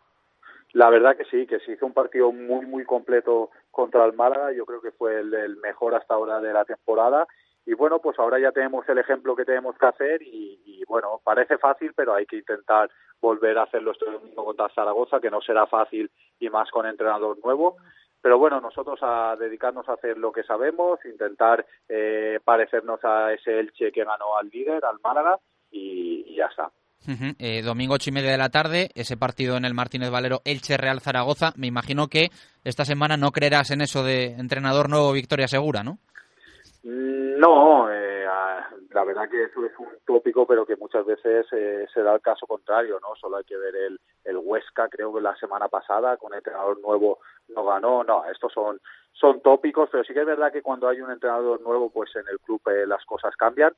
La 0.72 0.88
verdad 0.88 1.16
que 1.16 1.24
sí, 1.24 1.46
que 1.46 1.58
se 1.60 1.72
hizo 1.72 1.84
un 1.84 1.94
partido 1.94 2.30
muy, 2.30 2.64
muy 2.64 2.84
completo 2.84 3.50
contra 3.72 4.04
el 4.04 4.12
Málaga. 4.12 4.52
Yo 4.52 4.64
creo 4.64 4.80
que 4.80 4.92
fue 4.92 5.18
el 5.18 5.56
mejor 5.56 5.96
hasta 5.96 6.14
ahora 6.14 6.40
de 6.40 6.52
la 6.52 6.64
temporada 6.64 7.26
y 7.68 7.74
bueno, 7.74 7.98
pues 7.98 8.18
ahora 8.18 8.40
ya 8.40 8.50
tenemos 8.50 8.88
el 8.88 8.96
ejemplo 8.96 9.36
que 9.36 9.44
tenemos 9.44 9.76
que 9.76 9.84
hacer 9.84 10.22
y, 10.22 10.82
bueno, 10.88 11.20
parece 11.22 11.58
fácil, 11.58 11.92
pero 11.94 12.14
hay 12.14 12.24
que 12.24 12.38
intentar 12.38 12.88
volver 13.20 13.58
a 13.58 13.64
hacerlo 13.64 13.92
este 13.92 14.10
domingo 14.10 14.44
contra 14.44 14.68
Zaragoza, 14.74 15.20
que 15.20 15.30
no 15.30 15.40
será 15.40 15.66
fácil 15.66 16.10
y 16.38 16.48
más 16.50 16.70
con 16.70 16.86
entrenador 16.86 17.38
nuevo. 17.42 17.76
Pero 18.20 18.38
bueno, 18.38 18.60
nosotros 18.60 18.98
a 19.02 19.36
dedicarnos 19.38 19.88
a 19.88 19.92
hacer 19.92 20.18
lo 20.18 20.32
que 20.32 20.42
sabemos, 20.42 20.98
intentar 21.04 21.64
eh, 21.88 22.40
parecernos 22.44 23.00
a 23.04 23.32
ese 23.32 23.60
Elche 23.60 23.92
que 23.92 24.04
ganó 24.04 24.36
al 24.36 24.48
líder, 24.48 24.84
al 24.84 24.98
Málaga, 25.02 25.38
y, 25.70 26.34
ya 26.34 26.46
está. 26.46 26.70
Eh, 27.38 27.62
domingo 27.62 27.94
ocho 27.94 28.10
y 28.10 28.12
media 28.12 28.32
de 28.32 28.38
la 28.38 28.48
tarde, 28.48 28.90
ese 28.94 29.16
partido 29.16 29.56
en 29.56 29.64
el 29.64 29.72
Martínez 29.72 30.10
Valero 30.10 30.40
Elche 30.44 30.76
Real 30.76 31.00
Zaragoza. 31.00 31.52
Me 31.56 31.68
imagino 31.68 32.08
que 32.08 32.30
esta 32.64 32.84
semana 32.84 33.16
no 33.16 33.30
creerás 33.30 33.70
en 33.70 33.80
eso 33.80 34.02
de 34.02 34.32
entrenador 34.32 34.90
nuevo, 34.90 35.12
victoria 35.12 35.46
segura, 35.46 35.84
¿no? 35.84 35.98
No, 36.82 37.90
eh, 37.90 37.97
la 38.90 39.04
verdad 39.04 39.28
que 39.28 39.44
eso 39.44 39.64
es 39.66 39.72
un 39.78 39.88
tópico, 40.06 40.46
pero 40.46 40.64
que 40.64 40.76
muchas 40.76 41.04
veces 41.04 41.46
eh, 41.52 41.86
se 41.92 42.02
da 42.02 42.14
el 42.14 42.20
caso 42.20 42.46
contrario, 42.46 42.98
¿no? 43.00 43.14
Solo 43.16 43.36
hay 43.36 43.44
que 43.44 43.56
ver 43.56 43.74
el, 43.76 44.00
el 44.24 44.36
Huesca, 44.38 44.88
creo 44.88 45.12
que 45.12 45.20
la 45.20 45.36
semana 45.36 45.68
pasada, 45.68 46.16
con 46.16 46.32
el 46.32 46.38
entrenador 46.38 46.80
nuevo 46.80 47.18
no 47.48 47.64
ganó, 47.64 48.02
no, 48.04 48.24
estos 48.30 48.52
son, 48.52 48.80
son 49.12 49.40
tópicos, 49.42 49.88
pero 49.90 50.04
sí 50.04 50.14
que 50.14 50.20
es 50.20 50.26
verdad 50.26 50.52
que 50.52 50.62
cuando 50.62 50.88
hay 50.88 51.00
un 51.00 51.10
entrenador 51.10 51.60
nuevo, 51.60 51.90
pues 51.90 52.14
en 52.16 52.24
el 52.30 52.38
club 52.40 52.62
eh, 52.70 52.86
las 52.86 53.04
cosas 53.04 53.36
cambian, 53.36 53.74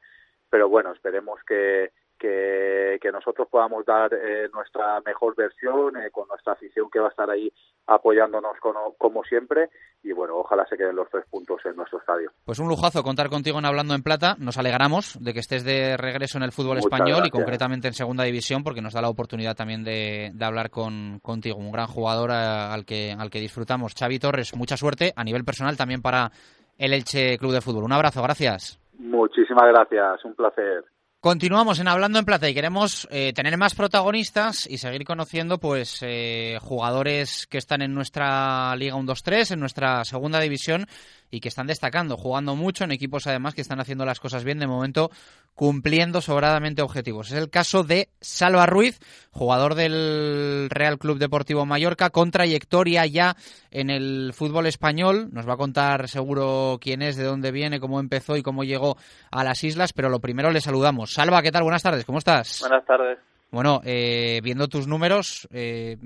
pero 0.49 0.69
bueno, 0.69 0.93
esperemos 0.93 1.40
que, 1.45 1.90
que, 2.20 2.98
que 3.00 3.10
nosotros 3.10 3.48
podamos 3.50 3.84
dar 3.86 4.12
eh, 4.12 4.48
nuestra 4.52 5.00
mejor 5.00 5.34
versión 5.34 5.96
eh, 5.96 6.10
con 6.12 6.28
nuestra 6.28 6.52
afición 6.52 6.90
que 6.90 7.00
va 7.00 7.06
a 7.06 7.10
estar 7.10 7.28
ahí 7.30 7.50
apoyándonos 7.86 8.52
como, 8.60 8.94
como, 8.98 9.24
siempre 9.24 9.70
y 10.02 10.12
bueno, 10.12 10.36
ojalá 10.36 10.66
se 10.68 10.76
queden 10.76 10.96
los 10.96 11.08
tres 11.10 11.24
puntos 11.30 11.60
en 11.64 11.74
nuestro 11.76 11.98
estadio. 11.98 12.30
Pues 12.44 12.58
un 12.58 12.68
lujazo 12.68 13.02
contar 13.02 13.30
contigo 13.30 13.58
en 13.58 13.64
Hablando 13.64 13.94
en 13.94 14.02
Plata. 14.02 14.36
Nos 14.38 14.58
alegramos 14.58 15.18
de 15.20 15.32
que 15.32 15.40
estés 15.40 15.64
de 15.64 15.96
regreso 15.96 16.36
en 16.38 16.44
el 16.44 16.52
fútbol 16.52 16.76
Muchas 16.76 16.84
español 16.84 17.16
gracias. 17.16 17.28
y 17.28 17.30
concretamente 17.30 17.88
en 17.88 17.94
Segunda 17.94 18.24
División 18.24 18.62
porque 18.62 18.82
nos 18.82 18.92
da 18.92 19.00
la 19.00 19.08
oportunidad 19.08 19.56
también 19.56 19.82
de, 19.82 20.30
de 20.34 20.44
hablar 20.44 20.70
con, 20.70 21.20
contigo, 21.20 21.56
un 21.56 21.72
gran 21.72 21.86
jugador 21.86 22.30
a, 22.30 22.72
al, 22.72 22.84
que, 22.84 23.12
al 23.18 23.30
que 23.30 23.40
disfrutamos. 23.40 23.94
Xavi 23.98 24.18
Torres, 24.18 24.54
mucha 24.54 24.76
suerte 24.76 25.12
a 25.16 25.24
nivel 25.24 25.44
personal 25.44 25.76
también 25.76 26.02
para 26.02 26.30
el 26.78 26.92
Elche 26.92 27.38
Club 27.38 27.52
de 27.52 27.60
Fútbol. 27.62 27.84
Un 27.84 27.92
abrazo, 27.92 28.22
gracias. 28.22 28.78
Muchísimas 28.98 29.66
gracias, 29.68 30.24
un 30.24 30.34
placer. 30.34 30.84
Continuamos 31.22 31.78
en 31.80 31.88
Hablando 31.88 32.18
en 32.18 32.24
Plata 32.24 32.48
y 32.48 32.54
queremos 32.54 33.06
eh, 33.10 33.34
tener 33.34 33.58
más 33.58 33.74
protagonistas 33.74 34.66
y 34.66 34.78
seguir 34.78 35.04
conociendo 35.04 35.58
pues 35.58 35.98
eh, 36.00 36.56
jugadores 36.62 37.46
que 37.46 37.58
están 37.58 37.82
en 37.82 37.92
nuestra 37.92 38.74
Liga 38.76 38.96
1-2-3, 38.96 39.50
en 39.50 39.60
nuestra 39.60 40.02
segunda 40.06 40.40
división 40.40 40.86
y 41.30 41.40
que 41.40 41.48
están 41.48 41.66
destacando, 41.66 42.16
jugando 42.16 42.56
mucho 42.56 42.84
en 42.84 42.92
equipos 42.92 43.26
además 43.26 43.54
que 43.54 43.60
están 43.60 43.80
haciendo 43.80 44.06
las 44.06 44.18
cosas 44.18 44.44
bien, 44.44 44.58
de 44.58 44.66
momento 44.66 45.10
cumpliendo 45.54 46.22
sobradamente 46.22 46.80
objetivos. 46.80 47.30
Es 47.30 47.36
el 47.36 47.50
caso 47.50 47.84
de 47.84 48.08
Salva 48.20 48.64
Ruiz, 48.64 48.98
jugador 49.30 49.74
del 49.74 50.68
Real 50.70 50.98
Club 50.98 51.18
Deportivo 51.18 51.66
Mallorca, 51.66 52.08
con 52.08 52.30
trayectoria 52.30 53.04
ya 53.04 53.36
en 53.70 53.90
el 53.90 54.32
fútbol 54.34 54.66
español. 54.66 55.28
Nos 55.32 55.46
va 55.46 55.54
a 55.54 55.58
contar 55.58 56.08
seguro 56.08 56.78
quién 56.80 57.02
es, 57.02 57.16
de 57.16 57.24
dónde 57.24 57.52
viene, 57.52 57.78
cómo 57.78 58.00
empezó 58.00 58.36
y 58.36 58.42
cómo 58.42 58.64
llegó 58.64 58.96
a 59.30 59.44
las 59.44 59.62
islas, 59.62 59.92
pero 59.92 60.08
lo 60.08 60.20
primero 60.20 60.50
le 60.50 60.62
saludamos. 60.62 61.10
Salva, 61.11 61.43
¿qué 61.43 61.50
tal? 61.50 61.64
Buenas 61.64 61.83
tardes, 61.83 62.05
¿cómo 62.05 62.19
estás? 62.19 62.61
Buenas 62.61 62.85
tardes. 62.85 63.19
Bueno, 63.50 63.81
eh, 63.85 64.40
viendo 64.45 64.69
tus 64.69 64.87
números, 64.87 65.49
eh, 65.52 65.97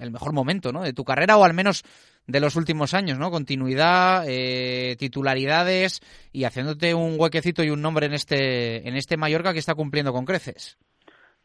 el 0.00 0.10
mejor 0.10 0.32
momento 0.32 0.72
¿no? 0.72 0.82
de 0.82 0.92
tu 0.92 1.04
carrera 1.04 1.36
o 1.36 1.44
al 1.44 1.54
menos 1.54 1.84
de 2.26 2.40
los 2.40 2.56
últimos 2.56 2.92
años, 2.92 3.16
¿no? 3.16 3.30
Continuidad, 3.30 4.24
eh, 4.26 4.96
titularidades 4.98 6.00
y 6.32 6.44
haciéndote 6.44 6.94
un 6.94 7.14
huequecito 7.16 7.62
y 7.62 7.70
un 7.70 7.80
nombre 7.80 8.06
en 8.06 8.14
este 8.14 8.88
en 8.88 8.96
este 8.96 9.16
Mallorca 9.16 9.52
que 9.52 9.60
está 9.60 9.76
cumpliendo 9.76 10.12
con 10.12 10.24
creces. 10.24 10.76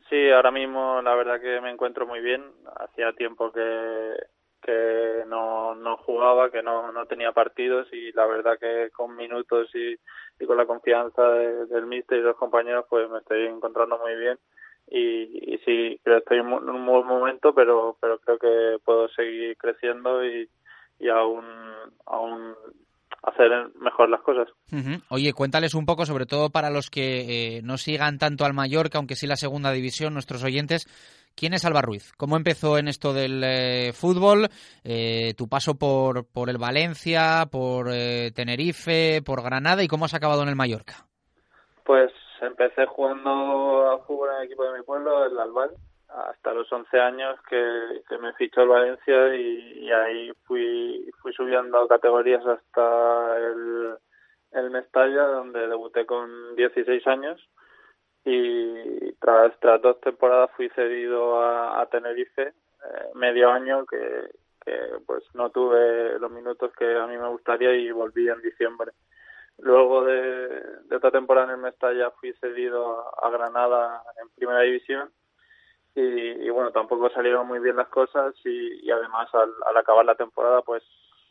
Sí, 0.09 0.29
ahora 0.31 0.49
mismo 0.49 0.99
la 1.03 1.13
verdad 1.13 1.39
que 1.39 1.61
me 1.61 1.69
encuentro 1.69 2.07
muy 2.07 2.21
bien. 2.21 2.43
Hacía 2.79 3.13
tiempo 3.13 3.51
que 3.51 4.15
que 4.65 5.23
no, 5.27 5.75
no 5.75 5.97
jugaba, 5.97 6.49
que 6.49 6.63
no, 6.63 6.91
no 6.91 7.05
tenía 7.05 7.31
partidos 7.31 7.87
y 7.93 8.11
la 8.13 8.25
verdad 8.25 8.57
que 8.59 8.89
con 8.91 9.15
minutos 9.15 9.69
y, 9.75 9.95
y 10.39 10.45
con 10.45 10.57
la 10.57 10.65
confianza 10.65 11.21
de, 11.29 11.67
del 11.67 11.85
míster 11.85 12.19
y 12.19 12.23
los 12.23 12.37
compañeros 12.37 12.85
pues 12.89 13.09
me 13.09 13.19
estoy 13.19 13.45
encontrando 13.45 13.97
muy 13.99 14.15
bien 14.15 14.39
y, 14.87 15.53
y 15.53 15.57
sí, 15.59 15.99
creo 16.03 16.17
que 16.17 16.19
estoy 16.19 16.39
en 16.39 16.47
un 16.47 16.85
buen 16.85 17.05
momento, 17.05 17.53
pero, 17.55 17.97
pero 17.99 18.19
creo 18.19 18.37
que 18.37 18.79
puedo 18.83 19.07
seguir 19.09 19.57
creciendo 19.57 20.23
y, 20.25 20.49
y 20.99 21.09
aún, 21.09 21.45
aún 22.05 22.55
hacer 23.25 23.51
mejor 23.79 24.09
las 24.09 24.21
cosas. 24.21 24.47
Uh 24.71 24.75
-huh. 24.77 25.01
Oye, 25.09 25.33
cuéntales 25.33 25.73
un 25.73 25.85
poco, 25.85 26.05
sobre 26.05 26.25
todo 26.25 26.49
para 26.49 26.69
los 26.69 26.89
que 26.89 27.57
eh, 27.57 27.61
no 27.63 27.77
sigan 27.77 28.17
tanto 28.17 28.45
al 28.45 28.53
Mallorca, 28.53 28.97
aunque 28.97 29.15
sí 29.15 29.27
la 29.27 29.35
segunda 29.35 29.71
división, 29.71 30.13
nuestros 30.13 30.43
oyentes, 30.43 30.87
¿quién 31.35 31.53
es 31.53 31.65
Alba 31.65 31.81
Ruiz? 31.81 32.13
¿Cómo 32.17 32.37
empezó 32.37 32.77
en 32.77 32.87
esto 32.87 33.13
del 33.13 33.43
eh, 33.43 33.93
fútbol? 33.93 34.47
Eh, 34.83 35.33
tu 35.37 35.47
paso 35.47 35.75
por, 35.75 36.25
por 36.25 36.49
el 36.49 36.57
Valencia, 36.57 37.45
por 37.51 37.89
eh, 37.91 38.31
Tenerife, 38.33 39.21
por 39.23 39.43
Granada 39.43 39.83
y 39.83 39.87
cómo 39.87 40.05
has 40.05 40.13
acabado 40.13 40.43
en 40.43 40.49
el 40.49 40.55
Mallorca? 40.55 41.07
Pues 41.83 42.11
empecé 42.41 42.85
jugando 42.85 43.91
a 43.91 43.99
fútbol 44.05 44.29
en 44.31 44.37
el 44.37 44.45
equipo 44.45 44.63
de 44.63 44.77
mi 44.77 44.83
pueblo, 44.83 45.25
el 45.25 45.39
Albal, 45.39 45.71
hasta 46.15 46.53
los 46.53 46.71
11 46.71 46.99
años 46.99 47.39
que, 47.49 48.01
que 48.07 48.17
me 48.17 48.33
fichó 48.33 48.61
el 48.61 48.69
Valencia 48.69 49.35
y, 49.35 49.91
ahí 49.91 50.31
fui 50.45 51.09
fui 51.21 51.33
subiendo 51.33 51.87
categorías 51.87 52.45
hasta 52.45 53.37
el, 53.37 53.97
el 54.51 54.71
Mestalla, 54.71 55.23
donde 55.27 55.67
debuté 55.67 56.05
con 56.05 56.55
16 56.55 57.05
años 57.07 57.49
y 58.23 59.11
tras, 59.13 59.57
tras 59.59 59.81
dos 59.81 59.99
temporadas 60.01 60.51
fui 60.55 60.69
cedido 60.69 61.41
a, 61.41 61.81
a 61.81 61.85
Tenerife, 61.87 62.47
eh, 62.47 62.53
medio 63.13 63.51
año 63.51 63.85
que, 63.85 64.29
que 64.63 64.77
pues 65.05 65.23
no 65.35 65.49
tuve 65.51 66.17
los 66.19 66.31
minutos 66.31 66.71
que 66.77 66.95
a 66.95 67.05
mí 67.07 67.17
me 67.17 67.29
gustaría 67.29 67.73
y 67.73 67.91
volví 67.91 68.27
en 68.27 68.41
diciembre. 68.41 68.91
Luego 69.59 70.03
de, 70.03 70.49
de 70.85 70.95
otra 70.95 71.11
temporada 71.11 71.47
en 71.47 71.53
el 71.53 71.61
Mestalla 71.61 72.11
fui 72.11 72.33
cedido 72.41 73.13
a 73.23 73.29
Granada 73.29 74.01
en 74.21 74.29
primera 74.29 74.61
división 74.61 75.11
y, 75.95 76.01
y, 76.01 76.49
bueno, 76.49 76.71
tampoco 76.71 77.09
salieron 77.09 77.47
muy 77.47 77.59
bien 77.59 77.77
las 77.77 77.87
cosas 77.87 78.35
y, 78.43 78.91
además 78.91 79.29
al, 79.33 79.49
al, 79.65 79.77
acabar 79.77 80.05
la 80.05 80.15
temporada 80.15 80.61
pues 80.61 80.83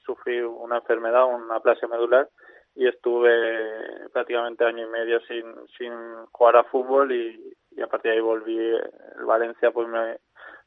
sufrí 0.04 0.40
una 0.40 0.78
enfermedad, 0.78 1.26
una 1.26 1.60
plasia 1.60 1.86
medular 1.86 2.28
y 2.74 2.88
estuve 2.88 4.08
prácticamente 4.12 4.64
año 4.64 4.86
y 4.86 4.90
medio 4.90 5.20
sin, 5.20 5.44
sin 5.78 5.92
jugar 6.32 6.56
a 6.56 6.64
fútbol 6.64 7.12
y, 7.12 7.54
y 7.76 7.82
a 7.82 7.86
partir 7.86 8.10
de 8.10 8.16
ahí 8.16 8.22
volví. 8.22 8.56
El 8.58 9.24
Valencia 9.26 9.70
pues 9.70 9.86
me, 9.86 10.18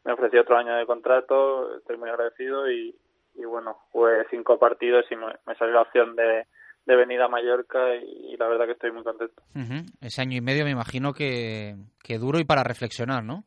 me 0.05 0.13
ofreció 0.13 0.41
otro 0.41 0.57
año 0.57 0.75
de 0.75 0.85
contrato, 0.85 1.75
estoy 1.77 1.97
muy 1.97 2.09
agradecido 2.09 2.69
y, 2.71 2.95
y 3.35 3.45
bueno, 3.45 3.77
jugué 3.91 4.25
cinco 4.29 4.57
partidos 4.57 5.05
y 5.11 5.15
me, 5.15 5.55
salió 5.57 5.73
la 5.73 5.81
opción 5.81 6.15
de, 6.15 6.45
de 6.85 6.95
venir 6.95 7.21
a 7.21 7.27
Mallorca 7.27 7.95
y, 7.95 8.35
la 8.37 8.47
verdad 8.47 8.65
que 8.65 8.71
estoy 8.71 8.91
muy 8.91 9.03
contento. 9.03 9.41
Uh. 9.55 9.85
Ese 10.01 10.21
año 10.21 10.37
y 10.37 10.41
medio 10.41 10.65
me 10.65 10.71
imagino 10.71 11.13
que, 11.13 11.75
que 12.03 12.17
duro 12.17 12.39
y 12.39 12.45
para 12.45 12.63
reflexionar, 12.63 13.23
¿no? 13.23 13.43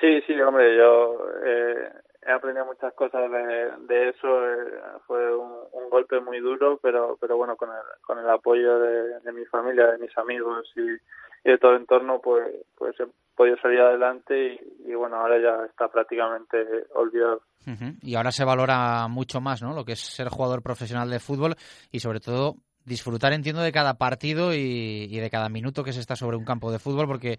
Sí, 0.00 0.20
sí, 0.26 0.40
hombre, 0.40 0.76
yo 0.76 1.18
eh, 1.44 1.88
he 2.26 2.32
aprendido 2.32 2.66
muchas 2.66 2.92
cosas 2.94 3.30
de, 3.30 4.08
eso. 4.08 4.44
Eh, 4.44 4.80
fue 5.06 5.36
un, 5.36 5.54
golpe 5.90 6.18
muy 6.18 6.40
duro, 6.40 6.80
pero 6.82 7.16
pero 7.20 7.36
bueno, 7.36 7.56
con 7.56 7.68
el, 7.68 7.76
con 8.00 8.18
el 8.18 8.28
apoyo 8.28 8.80
de, 8.80 9.32
mi 9.32 9.44
familia, 9.44 9.92
de 9.92 9.98
mis 9.98 10.18
amigos 10.18 10.68
y, 10.74 11.48
de 11.48 11.58
todo 11.58 11.72
el 11.72 11.82
entorno, 11.82 12.20
pues 12.20 12.48
pues 12.74 12.98
he 12.98 13.06
podido 13.36 13.56
salir 13.58 13.80
adelante 13.80 14.54
y, 14.54 14.90
y 14.90 14.94
bueno, 14.94 15.16
ahora 15.16 15.38
ya 15.40 15.64
está 15.66 15.86
prácticamente 15.86 16.56
olvidado. 16.94 17.42
Uh. 17.66 17.94
Y 18.02 18.16
ahora 18.16 18.32
se 18.32 18.44
valora 18.44 19.06
mucho 19.08 19.40
más, 19.40 19.62
¿no? 19.62 19.72
Lo 19.72 19.84
que 19.84 19.92
es 19.92 20.00
ser 20.00 20.28
jugador 20.28 20.62
profesional 20.62 21.08
de 21.10 21.20
fútbol 21.20 21.54
y 21.92 22.00
sobre 22.00 22.18
todo 22.18 22.56
disfrutar, 22.84 23.32
entiendo, 23.32 23.62
de 23.62 23.72
cada 23.72 23.94
partido 23.94 24.52
y, 24.52 25.06
y 25.08 25.18
de 25.20 25.30
cada 25.30 25.48
minuto 25.48 25.84
que 25.84 25.92
se 25.92 26.00
está 26.00 26.16
sobre 26.16 26.36
un 26.36 26.44
campo 26.44 26.72
de 26.72 26.80
fútbol, 26.80 27.06
porque 27.06 27.38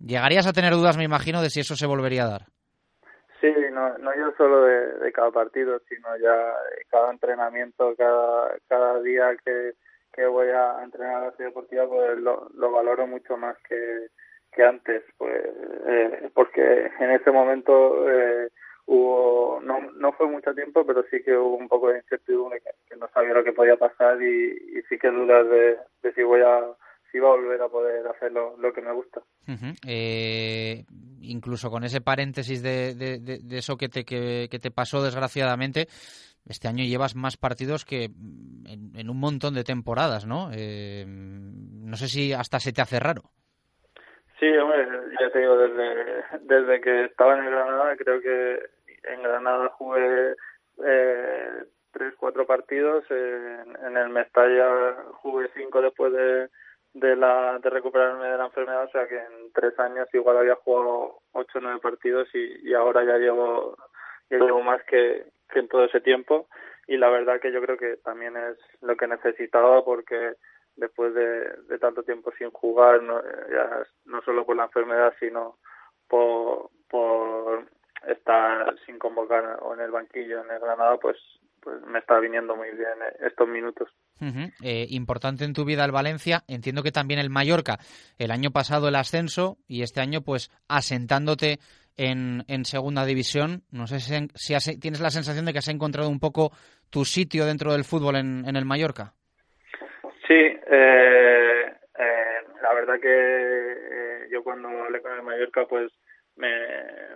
Llegarías 0.00 0.46
a 0.46 0.52
tener 0.52 0.72
dudas, 0.72 0.96
me 0.96 1.04
imagino, 1.04 1.42
de 1.42 1.50
si 1.50 1.60
eso 1.60 1.74
se 1.74 1.86
volvería 1.86 2.24
a 2.24 2.28
dar. 2.28 2.42
Sí, 3.40 3.52
no, 3.72 3.96
no 3.98 4.14
yo 4.16 4.32
solo 4.36 4.64
de, 4.64 5.12
cada 5.12 5.30
partido, 5.30 5.80
sino 5.88 6.16
ya 6.16 6.54
cada 6.90 7.10
entrenamiento, 7.12 7.94
cada, 7.96 8.56
cada 8.68 9.00
día 9.00 9.36
que, 9.44 9.72
que 10.12 10.26
voy 10.26 10.48
a 10.48 10.82
entrenar 10.82 11.16
a 11.16 11.26
la 11.26 11.32
ciudad 11.32 11.50
deportiva, 11.50 11.88
pues 11.88 12.18
lo, 12.18 12.48
lo 12.54 12.70
valoro 12.72 13.06
mucho 13.06 13.36
más 13.36 13.56
que, 13.68 14.08
que 14.52 14.64
antes, 14.64 15.02
pues 15.16 15.40
eh, 15.86 16.30
porque 16.34 16.90
en 16.98 17.10
ese 17.12 17.30
momento 17.30 18.10
eh, 18.10 18.48
hubo, 18.86 19.60
no, 19.62 19.80
no 19.92 20.12
fue 20.12 20.26
mucho 20.26 20.52
tiempo, 20.54 20.84
pero 20.84 21.04
sí 21.10 21.22
que 21.22 21.36
hubo 21.36 21.56
un 21.56 21.68
poco 21.68 21.90
de 21.90 21.98
incertidumbre, 21.98 22.60
que, 22.60 22.70
que 22.88 22.96
no 22.96 23.08
sabía 23.08 23.34
lo 23.34 23.44
que 23.44 23.52
podía 23.52 23.76
pasar 23.76 24.20
y, 24.20 24.78
y 24.78 24.82
sí 24.88 24.98
que 24.98 25.10
dudas 25.10 25.48
de, 25.48 25.78
de 26.02 26.12
si 26.14 26.22
voy 26.24 26.40
a 26.40 26.60
si 27.10 27.18
va 27.18 27.28
a 27.28 27.36
volver 27.36 27.60
a 27.62 27.68
poder 27.68 28.06
hacer 28.06 28.32
lo, 28.32 28.56
lo 28.58 28.72
que 28.72 28.82
me 28.82 28.92
gusta. 28.92 29.20
Uh 29.46 29.52
-huh. 29.52 29.74
eh, 29.86 30.84
incluso 31.20 31.70
con 31.70 31.84
ese 31.84 32.00
paréntesis 32.00 32.62
de, 32.62 32.94
de, 32.94 33.18
de, 33.18 33.38
de 33.42 33.58
eso 33.58 33.76
que 33.76 33.88
te, 33.88 34.04
que, 34.04 34.48
que, 34.50 34.58
te 34.58 34.70
pasó 34.70 35.02
desgraciadamente, 35.02 35.86
este 36.46 36.68
año 36.68 36.84
llevas 36.84 37.14
más 37.14 37.36
partidos 37.36 37.84
que 37.84 38.04
en, 38.04 38.92
en 38.94 39.10
un 39.10 39.18
montón 39.20 39.54
de 39.54 39.64
temporadas, 39.64 40.26
¿no? 40.26 40.50
Eh, 40.54 41.04
no 41.06 41.96
sé 41.96 42.08
si 42.08 42.32
hasta 42.32 42.58
se 42.60 42.72
te 42.72 42.82
hace 42.82 43.00
raro. 43.00 43.22
Sí, 44.38 44.46
hombre, 44.46 44.86
ya 45.20 45.30
te 45.30 45.40
digo, 45.40 45.56
desde, 45.56 46.22
desde 46.42 46.80
que 46.80 47.04
estaba 47.06 47.36
en 47.36 47.46
Granada, 47.46 47.96
creo 47.96 48.20
que 48.20 48.58
en 49.12 49.22
Granada 49.22 49.68
jugué 49.70 50.34
eh, 50.86 51.64
tres, 51.92 52.14
cuatro 52.16 52.46
partidos, 52.46 53.04
en, 53.10 53.76
en 53.84 53.96
el 53.96 54.10
Mestalla 54.10 54.94
jugué 55.14 55.48
cinco 55.56 55.82
después 55.82 56.12
de 56.12 56.48
de 56.94 57.16
la 57.16 57.58
de 57.58 57.70
recuperarme 57.70 58.28
de 58.28 58.38
la 58.38 58.46
enfermedad, 58.46 58.84
o 58.84 58.90
sea 58.90 59.06
que 59.06 59.16
en 59.16 59.52
tres 59.52 59.78
años 59.78 60.08
igual 60.12 60.38
había 60.38 60.56
jugado 60.56 61.20
ocho 61.32 61.58
o 61.58 61.60
nueve 61.60 61.80
partidos 61.80 62.28
y, 62.34 62.68
y 62.68 62.74
ahora 62.74 63.04
ya 63.04 63.18
llevo 63.18 63.76
ya 64.30 64.38
llevo 64.38 64.62
más 64.62 64.82
que, 64.84 65.26
que 65.50 65.58
en 65.60 65.68
todo 65.68 65.84
ese 65.84 66.00
tiempo. 66.00 66.48
Y 66.86 66.96
la 66.96 67.10
verdad 67.10 67.40
que 67.40 67.52
yo 67.52 67.60
creo 67.60 67.76
que 67.76 67.96
también 67.98 68.36
es 68.36 68.56
lo 68.80 68.96
que 68.96 69.06
necesitaba 69.06 69.84
porque 69.84 70.34
después 70.76 71.12
de, 71.14 71.78
tanto 71.80 72.02
tiempo 72.02 72.32
sin 72.38 72.50
jugar, 72.50 73.02
no, 73.02 73.20
ya 73.22 73.86
no 74.06 74.22
solo 74.22 74.46
por 74.46 74.56
la 74.56 74.64
enfermedad, 74.64 75.12
sino 75.18 75.58
por, 76.08 76.70
por 76.88 77.64
estar 78.06 78.74
sin 78.86 78.98
convocar 78.98 79.58
o 79.60 79.74
en 79.74 79.80
el 79.80 79.90
banquillo 79.90 80.42
en 80.42 80.50
el 80.50 80.60
Granada, 80.60 80.96
pues, 80.98 81.18
pues 81.62 81.80
me 81.86 81.98
está 81.98 82.18
viniendo 82.18 82.56
muy 82.56 82.70
bien 82.70 82.98
estos 83.26 83.48
minutos. 83.48 83.88
Eh, 84.62 84.86
importante 84.90 85.44
en 85.44 85.52
tu 85.52 85.64
vida 85.64 85.84
el 85.84 85.92
Valencia, 85.92 86.42
entiendo 86.48 86.82
que 86.82 86.90
también 86.90 87.20
el 87.20 87.30
Mallorca, 87.30 87.78
el 88.18 88.30
año 88.30 88.50
pasado 88.50 88.88
el 88.88 88.96
ascenso 88.96 89.58
y 89.68 89.82
este 89.82 90.00
año 90.00 90.22
pues 90.22 90.50
asentándote 90.68 91.58
en, 91.96 92.44
en 92.48 92.64
segunda 92.64 93.04
división. 93.04 93.62
No 93.70 93.86
sé 93.86 94.00
si, 94.00 94.14
si 94.34 94.78
tienes 94.78 95.00
la 95.00 95.10
sensación 95.10 95.44
de 95.44 95.52
que 95.52 95.58
has 95.58 95.68
encontrado 95.68 96.08
un 96.08 96.20
poco 96.20 96.52
tu 96.90 97.04
sitio 97.04 97.44
dentro 97.44 97.72
del 97.72 97.84
fútbol 97.84 98.16
en, 98.16 98.48
en 98.48 98.56
el 98.56 98.64
Mallorca. 98.64 99.12
Sí, 100.26 100.34
eh, 100.34 101.72
eh, 101.98 102.38
la 102.62 102.74
verdad 102.74 103.00
que 103.00 103.08
eh, 103.08 104.28
yo 104.30 104.42
cuando 104.42 104.68
hablé 104.68 105.00
con 105.00 105.12
el 105.12 105.22
Mallorca, 105.22 105.66
pues 105.66 105.90
me, 106.36 106.48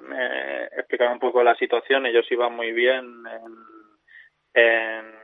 me 0.03 0.65
explicaba 0.79 1.13
un 1.13 1.21
poco 1.21 1.43
la 1.43 1.55
situación. 1.57 2.07
Ellos 2.07 2.27
iban 2.31 2.55
muy 2.55 2.73
bien 2.73 3.05
en, 3.05 3.72
en, 4.54 5.23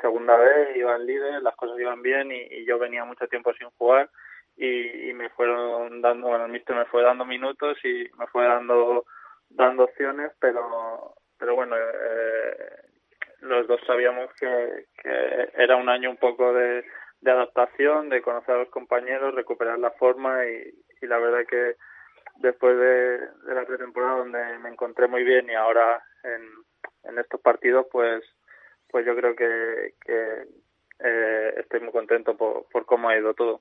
segunda 0.00 0.36
vez, 0.36 0.76
iban 0.76 1.06
líderes, 1.06 1.42
las 1.42 1.54
cosas 1.56 1.78
iban 1.78 2.02
bien 2.02 2.30
y, 2.32 2.64
yo 2.64 2.78
venía 2.78 3.04
mucho 3.04 3.26
tiempo 3.28 3.52
sin 3.54 3.68
jugar 3.70 4.08
y, 4.56 5.12
me 5.14 5.28
fueron 5.30 6.00
dando, 6.00 6.28
bueno, 6.28 6.46
el 6.46 6.52
mister 6.52 6.76
me 6.76 6.86
fue 6.86 7.02
dando 7.02 7.24
minutos 7.24 7.78
y 7.84 8.08
me 8.18 8.26
fue 8.28 8.44
dando 8.44 9.04
dando 9.50 9.84
opciones, 9.84 10.32
pero 10.40 11.14
pero 11.38 11.54
bueno, 11.54 11.74
eh, 11.76 12.82
los 13.40 13.66
dos 13.66 13.80
sabíamos 13.86 14.30
que, 14.34 14.86
era 15.54 15.76
un 15.76 15.88
año 15.88 16.10
un 16.10 16.18
poco 16.18 16.52
de 16.52 16.84
adaptación, 17.26 18.08
de 18.10 18.22
conocer 18.22 18.54
a 18.54 18.58
los 18.58 18.68
compañeros, 18.68 19.34
recuperar 19.34 19.78
la 19.78 19.90
forma 19.92 20.46
y, 20.46 20.72
la 21.02 21.18
verdad 21.18 21.46
que 21.48 21.76
después 22.36 22.78
de, 22.78 23.20
la 23.54 23.64
pretemporada 23.64 24.18
donde 24.18 24.58
me 24.58 24.68
encontré 24.68 25.08
muy 25.08 25.24
bien 25.24 25.48
y 25.50 25.54
ahora 25.54 26.02
en 26.22 27.18
estos 27.18 27.40
partidos 27.40 27.86
pues 27.90 28.22
pues 28.90 29.06
yo 29.06 29.14
creo 29.16 29.34
que, 29.34 29.94
que 30.04 30.44
eh, 31.04 31.54
estoy 31.58 31.80
muy 31.80 31.92
contento 31.92 32.36
por, 32.36 32.66
por 32.70 32.84
cómo 32.86 33.08
ha 33.08 33.18
ido 33.18 33.34
todo. 33.34 33.60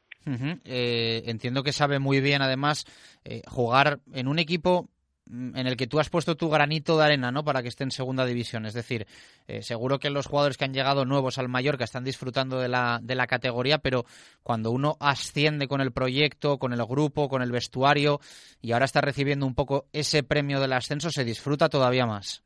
Eh, 0.66 1.24
entiendo 1.26 1.64
que 1.64 1.72
sabe 1.72 2.00
muy 2.00 2.20
bien 2.22 2.42
además 2.42 2.86
eh, 3.26 3.42
jugar 3.48 4.00
en 4.14 4.28
un 4.28 4.38
equipo 4.38 4.90
Mm, 5.30 5.56
en 5.56 5.68
el 5.68 5.78
que 5.78 5.86
tú 5.86 6.00
has 6.00 6.10
puesto 6.10 6.36
tu 6.36 6.50
granito 6.50 6.98
de 6.98 7.06
arena, 7.06 7.32
¿no? 7.32 7.44
Para 7.44 7.62
que 7.62 7.68
esté 7.68 7.84
en 7.84 7.92
segunda 7.92 8.26
división. 8.26 8.66
Es 8.66 8.74
decir, 8.74 9.06
eh, 9.48 9.62
seguro 9.62 10.00
que 10.00 10.10
los 10.10 10.26
jugadores 10.26 10.58
que 10.58 10.66
han 10.66 10.74
llegado 10.74 11.06
nuevos 11.06 11.38
al 11.38 11.50
Mallorca 11.50 11.84
están 11.84 12.04
disfrutando 12.04 12.60
de 12.60 12.68
la, 12.68 13.00
de 13.02 13.14
la 13.14 13.28
categoría, 13.28 13.78
pero 13.78 14.06
cuando 14.42 14.72
uno 14.72 14.96
asciende 15.00 15.68
con 15.68 15.82
el 15.82 15.92
proyecto, 15.92 16.58
con 16.58 16.74
el 16.74 16.84
grupo, 16.84 17.30
con 17.30 17.44
el 17.44 17.52
vestuario 17.52 18.20
y 18.60 18.72
ahora 18.72 18.86
está 18.86 19.02
recibiendo 19.02 19.46
un 19.46 19.54
poco 19.54 19.86
ese 19.94 20.24
premio 20.24 20.60
del 20.60 20.74
ascenso, 20.74 21.12
se 21.12 21.24
disfruta 21.24 21.70
todavía 21.70 22.08
más. 22.08 22.44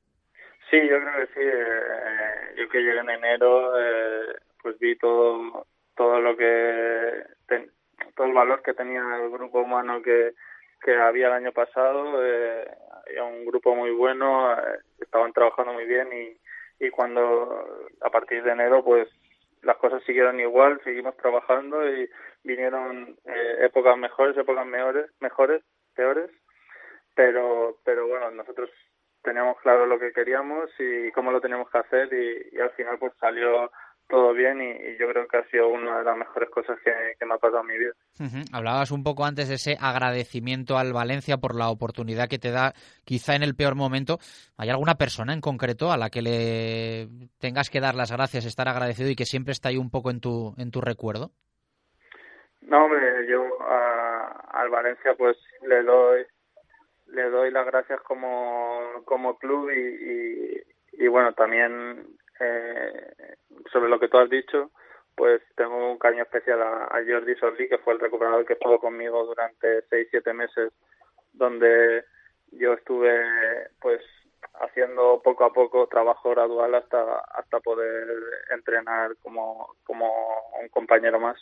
Sí, 0.69 0.77
yo 0.89 0.97
creo 0.99 1.25
que 1.25 1.33
sí. 1.33 1.39
Eh, 1.39 1.82
que 2.73 2.81
llegué 2.81 2.99
en 2.99 3.09
enero, 3.09 3.79
eh, 3.79 4.35
pues 4.61 4.77
vi 4.79 4.97
todo, 4.97 5.65
todo 5.95 6.19
lo 6.19 6.35
que, 6.35 7.23
todo 8.15 8.27
el 8.27 8.33
valor 8.33 8.61
que 8.63 8.73
tenía 8.73 9.01
el 9.21 9.29
grupo 9.29 9.61
humano 9.61 10.01
que 10.01 10.33
que 10.83 10.95
había 10.95 11.27
el 11.27 11.33
año 11.33 11.51
pasado, 11.53 12.23
eh, 12.23 12.65
había 13.07 13.23
un 13.23 13.45
grupo 13.45 13.75
muy 13.75 13.91
bueno, 13.91 14.53
eh, 14.53 14.79
estaban 14.99 15.31
trabajando 15.31 15.73
muy 15.73 15.85
bien 15.85 16.09
y, 16.11 16.85
y 16.85 16.89
cuando 16.89 17.87
a 18.01 18.09
partir 18.09 18.43
de 18.43 18.51
enero 18.51 18.83
pues 18.83 19.07
las 19.61 19.77
cosas 19.77 20.03
siguieron 20.03 20.39
igual, 20.39 20.81
seguimos 20.83 21.15
trabajando 21.15 21.89
y 21.89 22.09
vinieron 22.43 23.17
eh, 23.25 23.57
épocas 23.61 23.97
mejores, 23.97 24.37
épocas 24.37 24.65
mejores, 24.65 25.09
mejores, 25.21 25.63
peores, 25.95 26.29
pero 27.15 27.77
pero 27.85 28.07
bueno, 28.07 28.29
nosotros 28.31 28.69
teníamos 29.23 29.57
claro 29.61 29.85
lo 29.85 29.99
que 29.99 30.11
queríamos 30.11 30.69
y 30.79 31.11
cómo 31.11 31.31
lo 31.31 31.41
teníamos 31.41 31.69
que 31.69 31.77
hacer 31.77 32.13
y, 32.13 32.55
y 32.55 32.59
al 32.59 32.71
final 32.71 32.97
pues 32.99 33.13
salió 33.19 33.71
todo 34.07 34.33
bien 34.33 34.61
y, 34.61 34.97
yo 34.99 35.07
creo 35.09 35.27
que 35.27 35.37
ha 35.37 35.49
sido 35.49 35.69
una 35.69 35.99
de 35.99 36.03
las 36.03 36.17
mejores 36.17 36.49
cosas 36.49 36.77
que, 36.83 37.25
me 37.25 37.33
ha 37.33 37.37
pasado 37.37 37.61
en 37.61 37.67
mi 37.67 37.77
vida. 37.77 37.93
Hablabas 38.51 38.91
un 38.91 39.03
poco 39.03 39.25
antes 39.25 39.49
de 39.49 39.55
ese 39.55 39.77
agradecimiento 39.79 40.77
al 40.77 40.93
Valencia 40.93 41.37
por 41.37 41.55
la 41.55 41.69
oportunidad 41.69 42.27
que 42.27 42.37
te 42.37 42.51
da 42.51 42.73
quizá 43.05 43.35
en 43.35 43.43
el 43.43 43.55
peor 43.55 43.75
momento. 43.75 44.19
¿Hay 44.57 44.69
alguna 44.69 44.95
persona 44.95 45.33
en 45.33 45.41
concreto 45.41 45.91
a 45.91 45.97
la 45.97 46.09
que 46.09 46.21
le 46.21 47.07
tengas 47.39 47.69
que 47.69 47.79
dar 47.79 47.95
las 47.95 48.11
gracias, 48.11 48.45
estar 48.45 48.67
agradecido 48.67 49.09
y 49.09 49.15
que 49.15 49.25
siempre 49.25 49.51
está 49.51 49.69
ahí 49.69 49.77
un 49.77 49.89
poco 49.89 50.11
en 50.11 50.19
tu, 50.19 50.53
en 50.57 50.69
tu 50.69 50.81
recuerdo? 50.81 51.31
No, 52.61 52.85
hombre, 52.85 53.27
yo 53.27 53.41
al 54.51 54.69
Valencia 54.69 55.15
pues 55.17 55.37
le 55.67 55.83
doy 55.83 56.25
le 57.13 57.29
doy 57.29 57.51
las 57.51 57.65
gracias 57.65 58.01
como, 58.01 59.03
como 59.05 59.37
club 59.37 59.69
y, 59.71 60.61
y 60.93 61.07
bueno, 61.07 61.33
también 61.33 62.05
eh, 62.39 63.35
sobre 63.71 63.89
lo 63.89 63.99
que 63.99 64.07
tú 64.07 64.17
has 64.17 64.29
dicho, 64.29 64.71
pues 65.15 65.41
tengo 65.55 65.91
un 65.91 65.97
cariño 65.97 66.23
especial 66.23 66.61
a, 66.61 67.01
Jordi 67.07 67.35
Sorli, 67.35 67.69
que 67.69 67.77
fue 67.79 67.93
el 67.93 67.99
recuperador 67.99 68.45
que 68.45 68.53
estuvo 68.53 68.79
conmigo 68.79 69.25
durante 69.25 69.83
seis, 69.89 70.07
siete 70.09 70.33
meses, 70.33 70.73
donde 71.33 72.03
yo 72.51 72.73
estuve 72.73 73.21
pues 73.79 74.01
haciendo 74.55 75.21
poco 75.23 75.45
a 75.45 75.53
poco 75.53 75.87
trabajo 75.87 76.31
gradual 76.31 76.75
hasta 76.75 77.19
hasta 77.33 77.59
poder 77.59 78.07
entrenar 78.51 79.15
como, 79.21 79.75
como 79.83 80.11
un 80.61 80.69
compañero 80.69 81.19
más. 81.19 81.37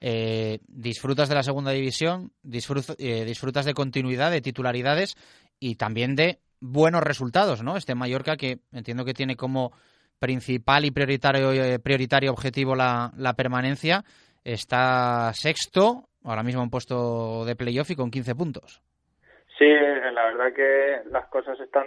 Eh, 0.00 0.58
disfrutas 0.66 1.28
de 1.28 1.34
la 1.34 1.42
segunda 1.42 1.70
división, 1.70 2.30
eh, 2.44 3.24
disfrutas 3.24 3.64
de 3.64 3.74
continuidad, 3.74 4.30
de 4.30 4.40
titularidades 4.40 5.14
y 5.58 5.76
también 5.76 6.14
de 6.14 6.38
buenos 6.60 7.02
resultados, 7.02 7.62
¿no? 7.62 7.76
Este 7.76 7.94
Mallorca 7.94 8.36
que 8.36 8.58
entiendo 8.72 9.04
que 9.04 9.14
tiene 9.14 9.36
como 9.36 9.72
principal 10.18 10.84
y 10.84 10.90
prioritario, 10.90 11.52
eh, 11.52 11.78
prioritario 11.78 12.32
objetivo 12.32 12.74
la, 12.74 13.12
permanencia, 13.36 14.02
está 14.44 15.32
sexto, 15.34 16.08
ahora 16.24 16.42
mismo 16.42 16.62
en 16.62 16.70
puesto 16.70 17.44
de 17.44 17.56
playoff 17.56 17.90
y 17.90 17.96
con 17.96 18.10
15 18.10 18.34
puntos. 18.34 18.82
Sí, 19.58 19.68
la 19.68 20.24
verdad 20.24 20.52
que 20.54 21.10
las 21.10 21.26
cosas 21.28 21.58
están 21.60 21.84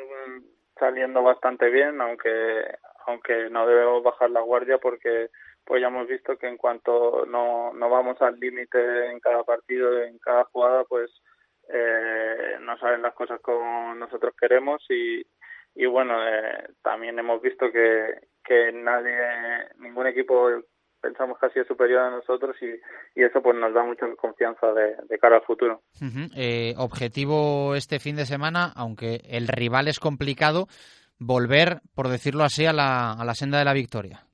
saliendo 0.78 1.22
bastante 1.22 1.70
bien, 1.70 2.00
aunque 2.02 2.78
aunque 3.08 3.50
no 3.50 3.66
debemos 3.66 4.04
bajar 4.04 4.30
la 4.30 4.42
guardia 4.42 4.78
porque 4.78 5.30
pues 5.70 5.82
ya 5.84 5.90
hemos 5.90 6.08
visto 6.08 6.36
que 6.36 6.48
en 6.48 6.58
cuanto 6.58 7.28
no, 7.28 7.72
no 7.76 7.90
vamos 7.92 8.20
al 8.24 8.40
límite 8.40 9.12
en 9.12 9.20
cada 9.20 9.44
partido, 9.44 10.02
en 10.02 10.18
cada 10.18 10.46
jugada, 10.46 10.84
pues 10.86 11.12
eh, 11.72 12.58
no 12.62 12.76
salen 12.80 13.04
las 13.04 13.14
cosas 13.14 13.40
como 13.40 13.94
nosotros 13.94 14.34
queremos 14.36 14.84
y, 14.90 15.24
y 15.76 15.86
bueno, 15.86 16.28
eh, 16.28 16.70
también 16.82 17.20
hemos 17.20 17.40
visto 17.44 17.72
que, 17.72 18.16
que 18.44 18.72
nadie, 18.72 19.16
ningún 19.78 20.08
equipo 20.08 20.50
pensamos 21.00 21.38
que 21.38 21.46
ha 21.46 21.54
sido 21.54 21.66
superior 21.66 22.02
a 22.02 22.10
nosotros 22.10 22.56
y, 22.64 23.20
y 23.20 23.24
eso 23.24 23.40
pues 23.44 23.56
nos 23.56 23.72
da 23.72 23.84
mucha 23.84 24.08
confianza 24.16 24.74
de, 24.74 25.20
cara 25.20 25.36
al 25.36 25.44
futuro. 25.44 25.84
eh, 26.36 26.74
objetivo 26.78 27.76
este 27.76 28.00
fin 28.00 28.16
de 28.16 28.26
semana, 28.26 28.74
aunque 28.76 29.22
el 29.26 29.48
rival 29.48 29.88
es 29.88 30.00
complicado, 30.00 30.66
volver, 31.20 31.82
por 31.94 32.08
decirlo 32.08 32.44
así, 32.44 32.66
a 32.66 32.74
la, 32.74 33.12
a 33.12 33.24
la 33.24 33.36
senda 33.36 33.60
de 33.60 33.66
la 33.66 33.74
victoria. 33.74 34.26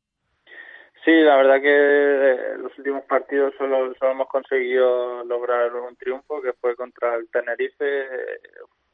Sí, 1.06 1.12
la 1.12 1.38
verdad 1.38 1.62
que 1.62 1.70
eh, 1.70 2.58
los 2.58 2.76
últimos 2.80 3.04
partidos 3.06 3.54
solo, 3.60 3.94
solo 4.00 4.12
hemos 4.12 4.28
conseguido 4.28 5.24
lograr 5.24 5.74
un 5.76 5.96
triunfo, 5.96 6.42
que 6.42 6.54
fue 6.54 6.76
contra 6.76 7.16
el 7.16 7.30
Tenerife. 7.30 8.08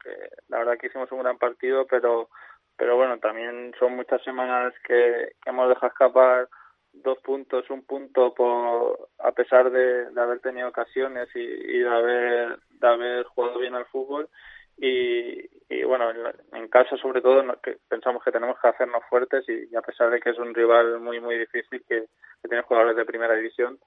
Que 0.03 0.09
la 0.49 0.57
verdad 0.59 0.77
que 0.77 0.87
hicimos 0.87 1.09
un 1.13 1.19
gran 1.19 1.37
partido, 1.37 1.87
pero 1.87 2.29
pero 2.75 2.95
bueno, 2.97 3.19
también 3.19 3.73
son 3.79 3.95
muchas 3.95 4.21
semanas 4.23 4.73
que, 4.83 5.33
hemos 5.45 5.69
dejado 5.69 5.87
escapar 5.87 6.49
dos 6.93 7.19
puntos, 7.19 7.69
un 7.69 7.83
punto 7.83 8.33
por, 8.33 9.07
a 9.19 9.31
pesar 9.33 9.69
de, 9.69 10.07
haber 10.19 10.39
tenido 10.39 10.67
ocasiones 10.67 11.29
y, 11.35 11.39
y, 11.39 11.79
de 11.79 11.89
haber 11.89 12.59
de 12.71 12.87
haber 12.87 13.23
jugado 13.25 13.59
bien 13.59 13.75
al 13.75 13.85
fútbol 13.85 14.27
y, 14.77 15.39
y 15.69 15.83
bueno, 15.83 16.11
en, 16.53 16.67
casa 16.67 16.97
sobre 16.97 17.21
todo 17.21 17.43
que 17.61 17.77
pensamos 17.87 18.23
que 18.23 18.31
tenemos 18.31 18.57
que 18.61 18.67
hacernos 18.67 19.03
fuertes 19.09 19.45
y, 19.47 19.75
a 19.75 19.81
pesar 19.81 20.09
de 20.09 20.19
que 20.19 20.31
es 20.31 20.37
un 20.37 20.53
rival 20.53 20.99
muy 20.99 21.19
muy 21.19 21.37
difícil 21.37 21.83
que, 21.87 22.05
tiene 22.47 22.63
jugadores 22.63 22.97
de 22.97 23.05
primera 23.05 23.35
división, 23.35 23.77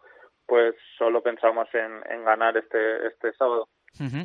pues 0.47 0.75
solo 0.97 1.21
pensamos 1.23 1.69
en, 1.75 2.01
en 2.11 2.25
ganar 2.25 2.57
este, 2.57 3.09
este 3.09 3.33
sábado. 3.33 3.69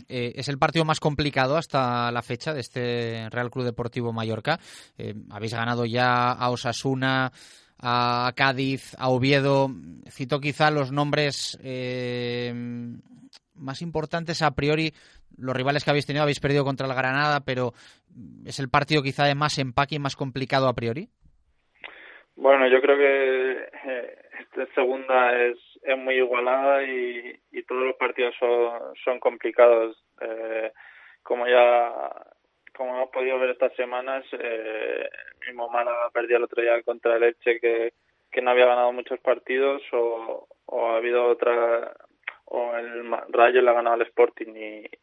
Eh, 0.08 0.34
es 0.36 0.48
el 0.48 0.58
partido 0.58 0.86
más 0.86 1.00
complicado 1.00 1.58
hasta 1.58 2.12
la 2.12 2.22
fecha 2.22 2.54
de 2.54 2.60
este 2.62 3.30
Real 3.30 3.52
Club 3.52 3.66
Deportivo 3.66 4.12
Mallorca. 4.12 4.60
Eh, 4.98 5.14
habéis 5.32 5.54
ganado 5.54 5.86
ya 5.86 6.32
a 6.32 6.50
Osasuna, 6.50 7.32
a 7.82 8.32
Cádiz, 8.36 8.96
a 9.00 9.10
Oviedo. 9.10 9.70
Cito 10.10 10.40
quizá 10.40 10.72
los 10.72 10.92
nombres 10.92 11.60
eh, 11.64 12.54
más 13.56 13.82
importantes 13.82 14.42
a 14.42 14.52
priori 14.52 14.94
los 15.42 15.56
rivales 15.56 15.84
que 15.84 15.90
habéis 15.90 16.06
tenido 16.06 16.24
habéis 16.24 16.40
perdido 16.40 16.64
contra 16.64 16.88
el 16.88 16.94
Granada, 16.94 17.42
pero 17.46 17.72
¿es 18.46 18.60
el 18.60 18.70
partido 18.70 19.02
quizá 19.02 19.26
de 19.26 19.36
más 19.36 19.58
empaque 19.58 19.96
y 19.96 20.00
más 20.00 20.16
complicado 20.16 20.68
a 20.68 20.74
priori? 20.74 21.08
Bueno, 22.36 22.68
yo 22.68 22.82
creo 22.82 22.98
que 22.98 23.70
eh, 23.86 24.18
esta 24.40 24.66
segunda 24.76 25.38
es, 25.42 25.58
muy 25.98 26.16
igualada 26.16 26.84
y, 26.84 27.40
y 27.52 27.64
todos 27.64 27.84
los 27.84 27.96
partidos 27.96 28.36
son, 28.40 28.96
son 29.04 29.20
complicados. 29.20 29.98
Eh, 30.22 30.72
como 31.24 31.48
ya 31.48 31.92
como 32.76 32.96
hemos 32.96 33.10
podido 33.10 33.38
ver 33.40 33.50
estas 33.50 33.74
semanas, 33.76 34.24
eh, 34.32 35.10
mismo 35.48 35.70
Málaga 35.70 36.10
perdió 36.14 36.38
el 36.38 36.44
otro 36.44 36.62
día 36.62 36.82
contra 36.84 37.16
el 37.16 37.24
Elche 37.24 37.60
que, 37.60 37.94
que 38.32 38.42
no 38.42 38.52
había 38.52 38.66
ganado 38.66 38.92
muchos 38.92 39.20
partidos 39.20 39.82
o, 39.94 40.48
ha 40.72 40.98
habido 40.98 41.26
otra 41.28 41.94
o 42.46 42.76
el 42.76 43.12
Rayo 43.30 43.62
le 43.62 43.70
ha 43.70 43.74
ganado 43.74 43.96
al 43.96 44.02
Sporting 44.04 44.54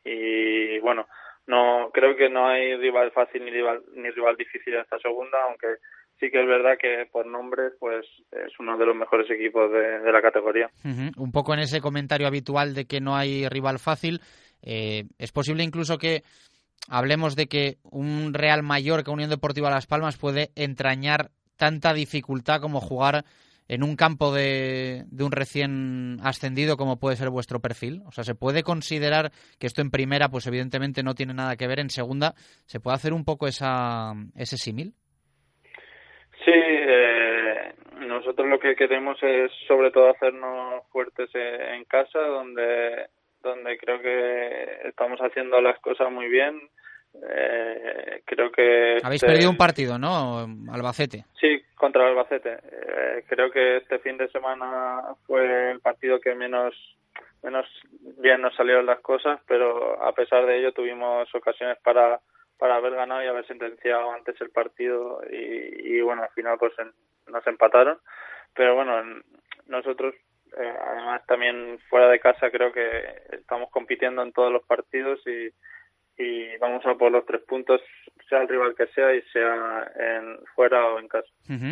y, 0.05 0.79
bueno 0.81 1.07
no 1.46 1.90
creo 1.92 2.16
que 2.16 2.29
no 2.29 2.49
hay 2.49 2.77
rival 2.77 3.12
fácil 3.12 3.44
ni 3.44 3.51
rival 3.51 3.83
ni 3.94 4.11
rival 4.11 4.37
difícil 4.37 4.75
en 4.75 4.81
esta 4.81 4.99
segunda 4.99 5.38
aunque 5.44 5.77
sí 6.18 6.31
que 6.31 6.40
es 6.40 6.46
verdad 6.46 6.77
que 6.81 7.07
por 7.11 7.27
nombres 7.27 7.72
pues 7.79 8.05
es 8.33 8.53
uno 8.59 8.77
de 8.77 8.87
los 8.87 8.96
mejores 8.96 9.31
equipos 9.31 9.70
de, 9.70 10.01
de 10.01 10.12
la 10.12 10.22
categoría. 10.22 10.70
Un 10.85 11.31
poco 11.33 11.55
en 11.55 11.61
ese 11.61 11.81
comentario 11.81 12.27
habitual 12.27 12.75
de 12.75 12.87
que 12.87 13.01
no 13.01 13.14
hay 13.14 13.49
rival 13.49 13.79
fácil, 13.79 14.20
eh, 14.62 15.05
es 15.18 15.33
posible 15.33 15.62
incluso 15.62 15.99
que 15.99 16.22
hablemos 16.88 17.36
de 17.36 17.46
que 17.46 17.78
un 17.82 18.34
Real 18.34 18.62
Mallorca, 18.62 19.10
Unión 19.10 19.30
Deportiva 19.30 19.70
Las 19.70 19.86
Palmas, 19.86 20.16
puede 20.16 20.50
entrañar 20.54 21.30
tanta 21.56 21.94
dificultad 21.94 22.60
como 22.60 22.80
jugar 22.80 23.24
en 23.68 23.82
un 23.82 23.96
campo 23.96 24.32
de, 24.32 25.04
de 25.06 25.24
un 25.24 25.32
recién 25.32 26.18
ascendido 26.22 26.76
como 26.76 26.98
puede 26.98 27.16
ser 27.16 27.30
vuestro 27.30 27.60
perfil. 27.60 28.02
O 28.06 28.12
sea, 28.12 28.24
se 28.24 28.34
puede 28.34 28.62
considerar 28.62 29.32
que 29.58 29.66
esto 29.66 29.82
en 29.82 29.90
primera, 29.90 30.28
pues 30.28 30.46
evidentemente 30.46 31.02
no 31.02 31.14
tiene 31.14 31.34
nada 31.34 31.56
que 31.56 31.66
ver. 31.66 31.80
En 31.80 31.90
segunda, 31.90 32.34
¿se 32.66 32.80
puede 32.80 32.94
hacer 32.94 33.12
un 33.12 33.24
poco 33.24 33.48
esa, 33.48 34.12
ese 34.36 34.56
símil? 34.56 34.94
Sí, 36.44 36.52
eh, 36.54 37.74
nosotros 38.06 38.46
lo 38.48 38.60
que 38.60 38.76
queremos 38.76 39.20
es 39.22 39.50
sobre 39.66 39.90
todo 39.90 40.10
hacernos 40.10 40.84
fuertes 40.92 41.28
eh, 41.34 41.74
en 41.74 41.84
casa, 41.84 42.20
donde 42.20 43.08
donde 43.46 43.78
creo 43.78 44.00
que 44.02 44.80
estamos 44.88 45.18
haciendo 45.20 45.61
las 45.61 45.78
cosas 45.80 46.11
muy 46.12 46.28
bien. 46.28 46.61
Eh, 47.28 48.22
creo 48.26 48.52
que 48.52 48.98
Habéis 49.02 49.22
este- 49.22 49.32
perdido 49.32 49.50
un 49.50 49.56
partido, 49.56 49.98
¿no? 49.98 50.46
Albacete. 50.70 51.24
Sí, 51.40 51.62
contra 51.74 52.02
el 52.02 52.11
Albacete. 52.11 52.59
Eh, 52.70 53.24
creo 53.28 53.50
que 53.50 53.78
este 53.78 53.98
fin 54.00 54.18
de 54.18 54.28
semana 54.28 55.02
fue 55.26 55.70
el 55.72 55.80
partido 55.80 56.20
que 56.20 56.35
menos 56.35 56.74
menos 57.42 57.66
bien 58.18 58.40
nos 58.42 58.54
salieron 58.56 58.87
las 58.87 59.00
cosas, 59.00 59.40
pero 59.46 60.02
a 60.02 60.12
pesar 60.12 60.44
de 60.46 60.59
ello 60.59 60.72
tuvimos 60.72 61.32
ocasiones 61.35 61.78
para 61.82 62.20
para 62.59 62.76
haber 62.76 62.94
ganado 62.94 63.22
y 63.22 63.26
haber 63.26 63.46
sentenciado 63.46 64.11
antes 64.12 64.40
el 64.40 64.48
partido 64.50 65.20
y, 65.30 65.96
y 65.96 66.00
bueno, 66.00 66.22
al 66.22 66.30
final 66.30 66.56
pues 66.59 66.72
en- 66.78 66.92
nos 67.32 67.46
empataron. 67.46 67.98
Pero 68.54 68.74
bueno, 68.74 68.98
en- 68.98 69.22
nosotros 69.66 70.14
eh, 70.56 70.74
además 70.88 71.22
también 71.26 71.78
fuera 71.88 72.08
de 72.08 72.20
casa 72.20 72.50
creo 72.50 72.72
que 72.72 72.80
estamos 73.32 73.70
compitiendo 73.70 74.22
en 74.22 74.32
todos 74.32 74.52
los 74.52 74.64
partidos 74.64 75.20
y, 75.26 75.50
y 76.18 76.56
vamos 76.58 76.84
a 76.86 76.94
por 76.94 77.12
los 77.12 77.26
tres 77.26 77.42
puntos, 77.46 77.80
sea 78.28 78.40
el 78.40 78.48
rival 78.48 78.74
que 78.74 78.86
sea 78.88 79.14
y 79.14 79.22
sea 79.32 79.92
en 79.98 80.38
fuera 80.54 80.86
o 80.86 80.98
en 80.98 81.08
casa. 81.08 81.28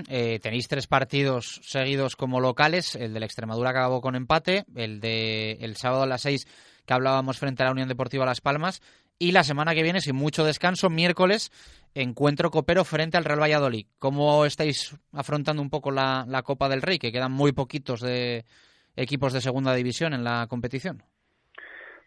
Eh, 0.08 0.38
tenéis 0.40 0.68
tres 0.68 0.86
partidos 0.86 1.60
seguidos 1.62 2.14
como 2.16 2.40
locales. 2.40 2.94
El 2.94 3.14
de 3.14 3.20
la 3.20 3.26
Extremadura 3.26 3.70
acabó 3.70 4.00
con 4.00 4.14
empate. 4.14 4.64
El 4.76 5.00
de 5.00 5.52
el 5.60 5.76
sábado 5.76 6.02
a 6.02 6.06
las 6.06 6.22
seis 6.22 6.46
que 6.86 6.92
hablábamos 6.92 7.38
frente 7.38 7.62
a 7.62 7.66
la 7.66 7.72
Unión 7.72 7.88
Deportiva 7.88 8.26
Las 8.26 8.40
Palmas. 8.40 8.82
Y 9.18 9.32
la 9.32 9.44
semana 9.44 9.74
que 9.74 9.82
viene, 9.82 10.00
sin 10.00 10.16
mucho 10.16 10.44
descanso, 10.44 10.90
miércoles, 10.90 11.50
encuentro 11.94 12.50
copero 12.50 12.84
frente 12.84 13.16
al 13.16 13.24
Real 13.24 13.40
Valladolid. 13.40 13.86
¿Cómo 13.98 14.44
estáis 14.44 14.94
afrontando 15.12 15.62
un 15.62 15.70
poco 15.70 15.90
la, 15.90 16.24
la 16.28 16.42
Copa 16.42 16.68
del 16.68 16.82
Rey? 16.82 16.98
Que 16.98 17.12
quedan 17.12 17.32
muy 17.32 17.52
poquitos 17.52 18.00
de 18.00 18.44
equipos 18.96 19.32
de 19.32 19.40
segunda 19.40 19.74
división 19.74 20.12
en 20.14 20.24
la 20.24 20.46
competición. 20.48 21.02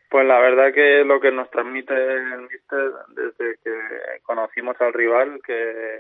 Pues 0.10 0.26
la 0.26 0.39
verdad 0.39 0.73
que 0.73 1.04
lo 1.04 1.19
que 1.19 1.32
nos 1.32 1.50
transmite 1.52 1.93
el 1.93 2.41
míster 2.41 2.91
desde 3.10 3.58
que 3.63 4.21
conocimos 4.23 4.80
al 4.80 4.93
rival, 4.93 5.39
que, 5.45 6.00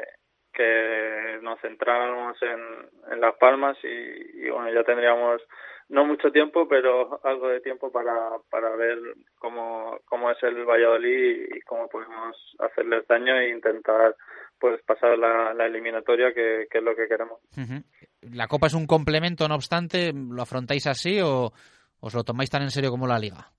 que 0.53 1.39
nos 1.41 1.59
centráramos 1.59 2.41
en, 2.41 3.11
en 3.13 3.19
Las 3.19 3.35
Palmas 3.35 3.77
y, 3.83 4.45
y 4.45 4.49
bueno, 4.49 4.71
ya 4.71 4.83
tendríamos 4.83 5.41
no 5.89 6.05
mucho 6.05 6.31
tiempo, 6.31 6.67
pero 6.67 7.19
algo 7.23 7.49
de 7.49 7.61
tiempo 7.61 7.91
para, 7.91 8.31
para 8.49 8.75
ver 8.75 8.97
cómo, 9.39 9.99
cómo 10.05 10.31
es 10.31 10.41
el 10.43 10.65
Valladolid 10.65 11.47
y 11.55 11.61
cómo 11.61 11.87
podemos 11.87 12.35
hacerles 12.59 13.07
daño 13.07 13.37
e 13.37 13.49
intentar 13.49 14.15
pues 14.59 14.81
pasar 14.83 15.17
la, 15.17 15.53
la 15.53 15.65
eliminatoria 15.65 16.33
que, 16.33 16.67
que 16.69 16.77
es 16.79 16.83
lo 16.83 16.95
que 16.95 17.07
queremos. 17.07 17.39
Ujú. 17.57 17.83
¿La 18.21 18.47
Copa 18.47 18.67
es 18.67 18.73
un 18.73 18.87
complemento, 18.87 19.47
no 19.47 19.55
obstante? 19.55 20.11
¿Lo 20.13 20.41
afrontáis 20.41 20.87
así 20.87 21.19
o 21.21 21.51
os 21.99 22.13
lo 22.13 22.23
tomáis 22.23 22.49
tan 22.49 22.63
en 22.63 22.71
serio 22.71 22.89
como 22.89 23.07
la 23.07 23.19
Liga? 23.19 23.51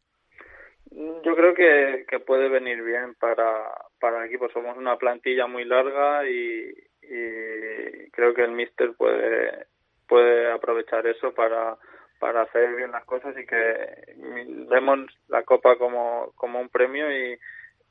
Yo 0.90 1.36
creo 1.36 1.54
que, 1.54 2.18
puede 2.26 2.48
venir 2.48 2.82
bien 2.82 3.14
para, 3.14 3.70
para 4.00 4.18
el 4.18 4.28
equipo. 4.28 4.48
Somos 4.50 4.76
una 4.76 4.96
plantilla 4.96 5.46
muy 5.46 5.64
larga 5.64 6.28
y, 6.28 6.72
y 7.02 8.10
creo 8.10 8.34
que 8.34 8.42
el 8.42 8.52
míster 8.52 8.94
puede, 8.96 9.66
puede 10.08 10.50
aprovechar 10.50 11.06
eso 11.06 11.32
para, 11.32 11.76
para 12.18 12.42
hacer 12.42 12.74
bien 12.74 12.90
las 12.90 13.04
cosas 13.04 13.36
y 13.38 13.46
que 13.46 14.14
vemos 14.68 15.06
la 15.28 15.42
Copa 15.44 15.76
como, 15.76 16.32
como 16.34 16.60
un 16.60 16.68
premio 16.68 17.10
y, 17.10 17.38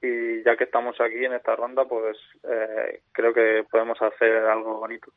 y 0.02 0.44
ya 0.44 0.56
que 0.56 0.66
estamos 0.66 0.96
aquí 1.00 1.26
en 1.26 1.34
esta 1.34 1.56
ronda, 1.56 1.86
pues 1.86 2.18
eh, 2.44 3.02
creo 3.12 3.34
que 3.34 3.64
podemos 3.70 3.98
hacer 4.02 4.36
algo 4.46 4.80
bonito. 4.80 5.12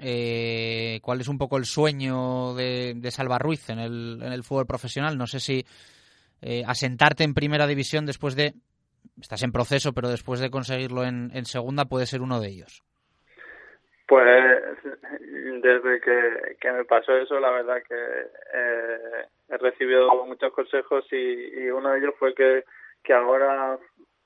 Eh, 0.00 1.00
¿Cuál 1.02 1.20
es 1.20 1.28
un 1.28 1.38
poco 1.38 1.56
el 1.56 1.64
sueño 1.64 2.54
de, 2.54 2.94
de 2.96 3.10
Salva 3.10 3.38
Ruiz 3.38 3.68
en 3.70 3.78
el, 3.78 4.20
en 4.22 4.32
el 4.32 4.44
fútbol 4.44 4.66
profesional? 4.66 5.18
No 5.18 5.26
sé 5.26 5.40
si 5.40 5.64
eh, 6.42 6.62
asentarte 6.66 7.24
en 7.24 7.34
primera 7.34 7.66
división 7.66 8.06
después 8.06 8.36
de... 8.36 8.54
Estás 9.20 9.42
en 9.42 9.52
proceso, 9.52 9.92
pero 9.92 10.08
después 10.08 10.40
de 10.40 10.50
conseguirlo 10.50 11.04
en, 11.04 11.30
en 11.34 11.44
segunda 11.44 11.84
puede 11.84 12.06
ser 12.06 12.22
uno 12.22 12.40
de 12.40 12.48
ellos. 12.48 12.82
Pues 14.08 14.24
desde 15.62 16.00
que, 16.00 16.56
que 16.60 16.72
me 16.72 16.84
pasó 16.84 17.16
eso, 17.16 17.38
la 17.38 17.50
verdad 17.50 17.82
que 17.86 17.94
eh, 17.94 19.26
he 19.48 19.56
recibido 19.58 20.08
muchos 20.26 20.52
consejos 20.52 21.04
y, 21.12 21.16
y 21.16 21.70
uno 21.70 21.90
de 21.90 21.98
ellos 21.98 22.14
fue 22.18 22.34
que, 22.34 22.64
que 23.04 23.12
ahora 23.12 23.78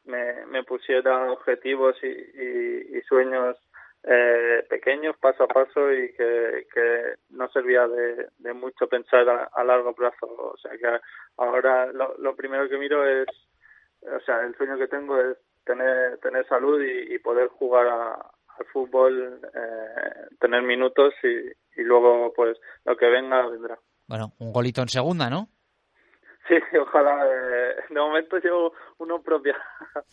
me, 0.04 0.64
pusiera 0.64 1.30
objetivos 1.30 1.96
y, 2.02 2.06
y, 2.06 3.02
sueños 3.02 3.56
eh, 4.04 4.64
pequeños, 4.68 5.16
paso 5.18 5.44
a 5.44 5.48
paso, 5.48 5.92
y 5.92 6.12
que, 6.12 6.66
que 6.72 7.14
no 7.30 7.48
servía 7.50 7.86
de, 7.86 8.54
mucho 8.54 8.86
pensar 8.88 9.28
a, 9.28 9.64
largo 9.64 9.94
plazo. 9.94 10.26
O 10.26 10.56
sea 10.56 10.72
que 10.78 11.00
ahora 11.36 11.92
lo, 11.92 12.16
lo 12.18 12.34
primero 12.36 12.68
que 12.68 12.78
miro 12.78 13.06
es, 13.06 13.26
o 14.02 14.20
sea, 14.20 14.40
el 14.42 14.56
sueño 14.56 14.78
que 14.78 14.88
tengo 14.88 15.20
es 15.20 15.36
tener, 15.64 16.18
tener 16.18 16.46
salud 16.48 16.80
y, 16.82 17.14
y 17.14 17.18
poder 17.18 17.48
jugar 17.48 17.88
a, 17.88 18.12
al 18.58 18.66
fútbol, 18.72 19.40
eh, 19.54 20.36
tener 20.40 20.62
minutos 20.62 21.14
y, 21.22 21.80
y 21.80 21.84
luego 21.84 22.32
pues 22.34 22.56
lo 22.84 22.96
que 22.96 23.06
venga 23.06 23.46
vendrá. 23.48 23.78
Bueno, 24.06 24.32
un 24.38 24.52
golito 24.52 24.80
en 24.80 24.88
segunda, 24.88 25.28
¿no? 25.28 25.48
Sí, 26.48 26.54
ojalá. 26.80 27.26
Eh, 27.26 27.74
de 27.90 28.00
momento 28.00 28.38
llevo 28.38 28.72
uno 28.98 29.20
propia. 29.20 29.54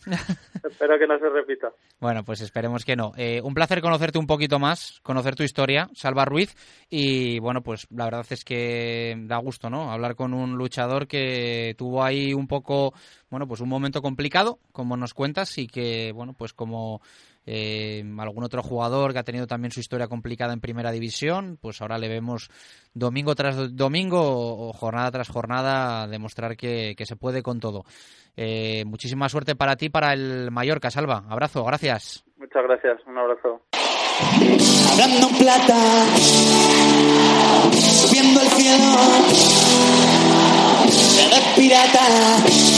Espero 0.62 0.98
que 0.98 1.06
no 1.06 1.18
se 1.18 1.28
repita. 1.28 1.72
Bueno, 1.98 2.22
pues 2.24 2.40
esperemos 2.40 2.84
que 2.84 2.96
no. 2.96 3.12
Eh, 3.16 3.40
un 3.42 3.54
placer 3.54 3.80
conocerte 3.80 4.18
un 4.18 4.26
poquito 4.26 4.58
más, 4.58 5.00
conocer 5.02 5.34
tu 5.34 5.42
historia, 5.42 5.88
Salva 5.94 6.24
Ruiz. 6.24 6.54
Y 6.90 7.38
bueno, 7.40 7.62
pues 7.62 7.86
la 7.90 8.04
verdad 8.04 8.26
es 8.30 8.44
que 8.44 9.14
da 9.26 9.38
gusto, 9.38 9.70
¿no? 9.70 9.90
Hablar 9.90 10.14
con 10.14 10.34
un 10.34 10.56
luchador 10.56 11.06
que 11.06 11.74
tuvo 11.78 12.04
ahí 12.04 12.34
un 12.34 12.46
poco, 12.46 12.92
bueno, 13.30 13.46
pues 13.46 13.60
un 13.60 13.68
momento 13.68 14.02
complicado, 14.02 14.58
como 14.72 14.96
nos 14.96 15.14
cuentas, 15.14 15.58
y 15.58 15.66
que, 15.66 16.12
bueno, 16.12 16.32
pues 16.32 16.52
como 16.52 17.00
eh, 17.46 18.04
algún 18.18 18.44
otro 18.44 18.62
jugador 18.62 19.12
que 19.12 19.18
ha 19.20 19.24
tenido 19.24 19.46
también 19.46 19.70
su 19.70 19.80
historia 19.80 20.08
complicada 20.08 20.52
en 20.52 20.60
primera 20.60 20.90
división, 20.90 21.58
pues 21.60 21.80
ahora 21.80 21.98
le 21.98 22.08
vemos 22.08 22.50
domingo 22.94 23.34
tras 23.34 23.76
domingo 23.76 24.68
o, 24.68 24.72
jornada 24.72 25.10
tras 25.10 25.28
jornada 25.28 26.06
demostrar 26.08 26.56
que, 26.56 26.94
que 26.96 27.06
se 27.06 27.16
puede 27.16 27.42
con 27.42 27.60
todo. 27.60 27.84
Eh, 28.36 28.84
muchísima 28.84 29.28
suerte 29.28 29.54
para 29.56 29.76
ti, 29.76 29.88
para 29.88 30.12
el 30.12 30.50
Mallorca, 30.50 30.90
Salva. 30.90 31.24
Abrazo, 31.28 31.64
gracias. 31.64 32.24
Muchas 32.36 32.62
gracias, 32.64 33.00
un 33.06 33.16
abrazo. 33.16 33.62
Hablando 34.92 35.28
en 35.28 35.38
plata, 35.38 35.76
subiendo 37.72 38.40
el 38.40 38.48
cielo, 38.48 38.96
eres 41.22 41.54
pirata. 41.56 42.75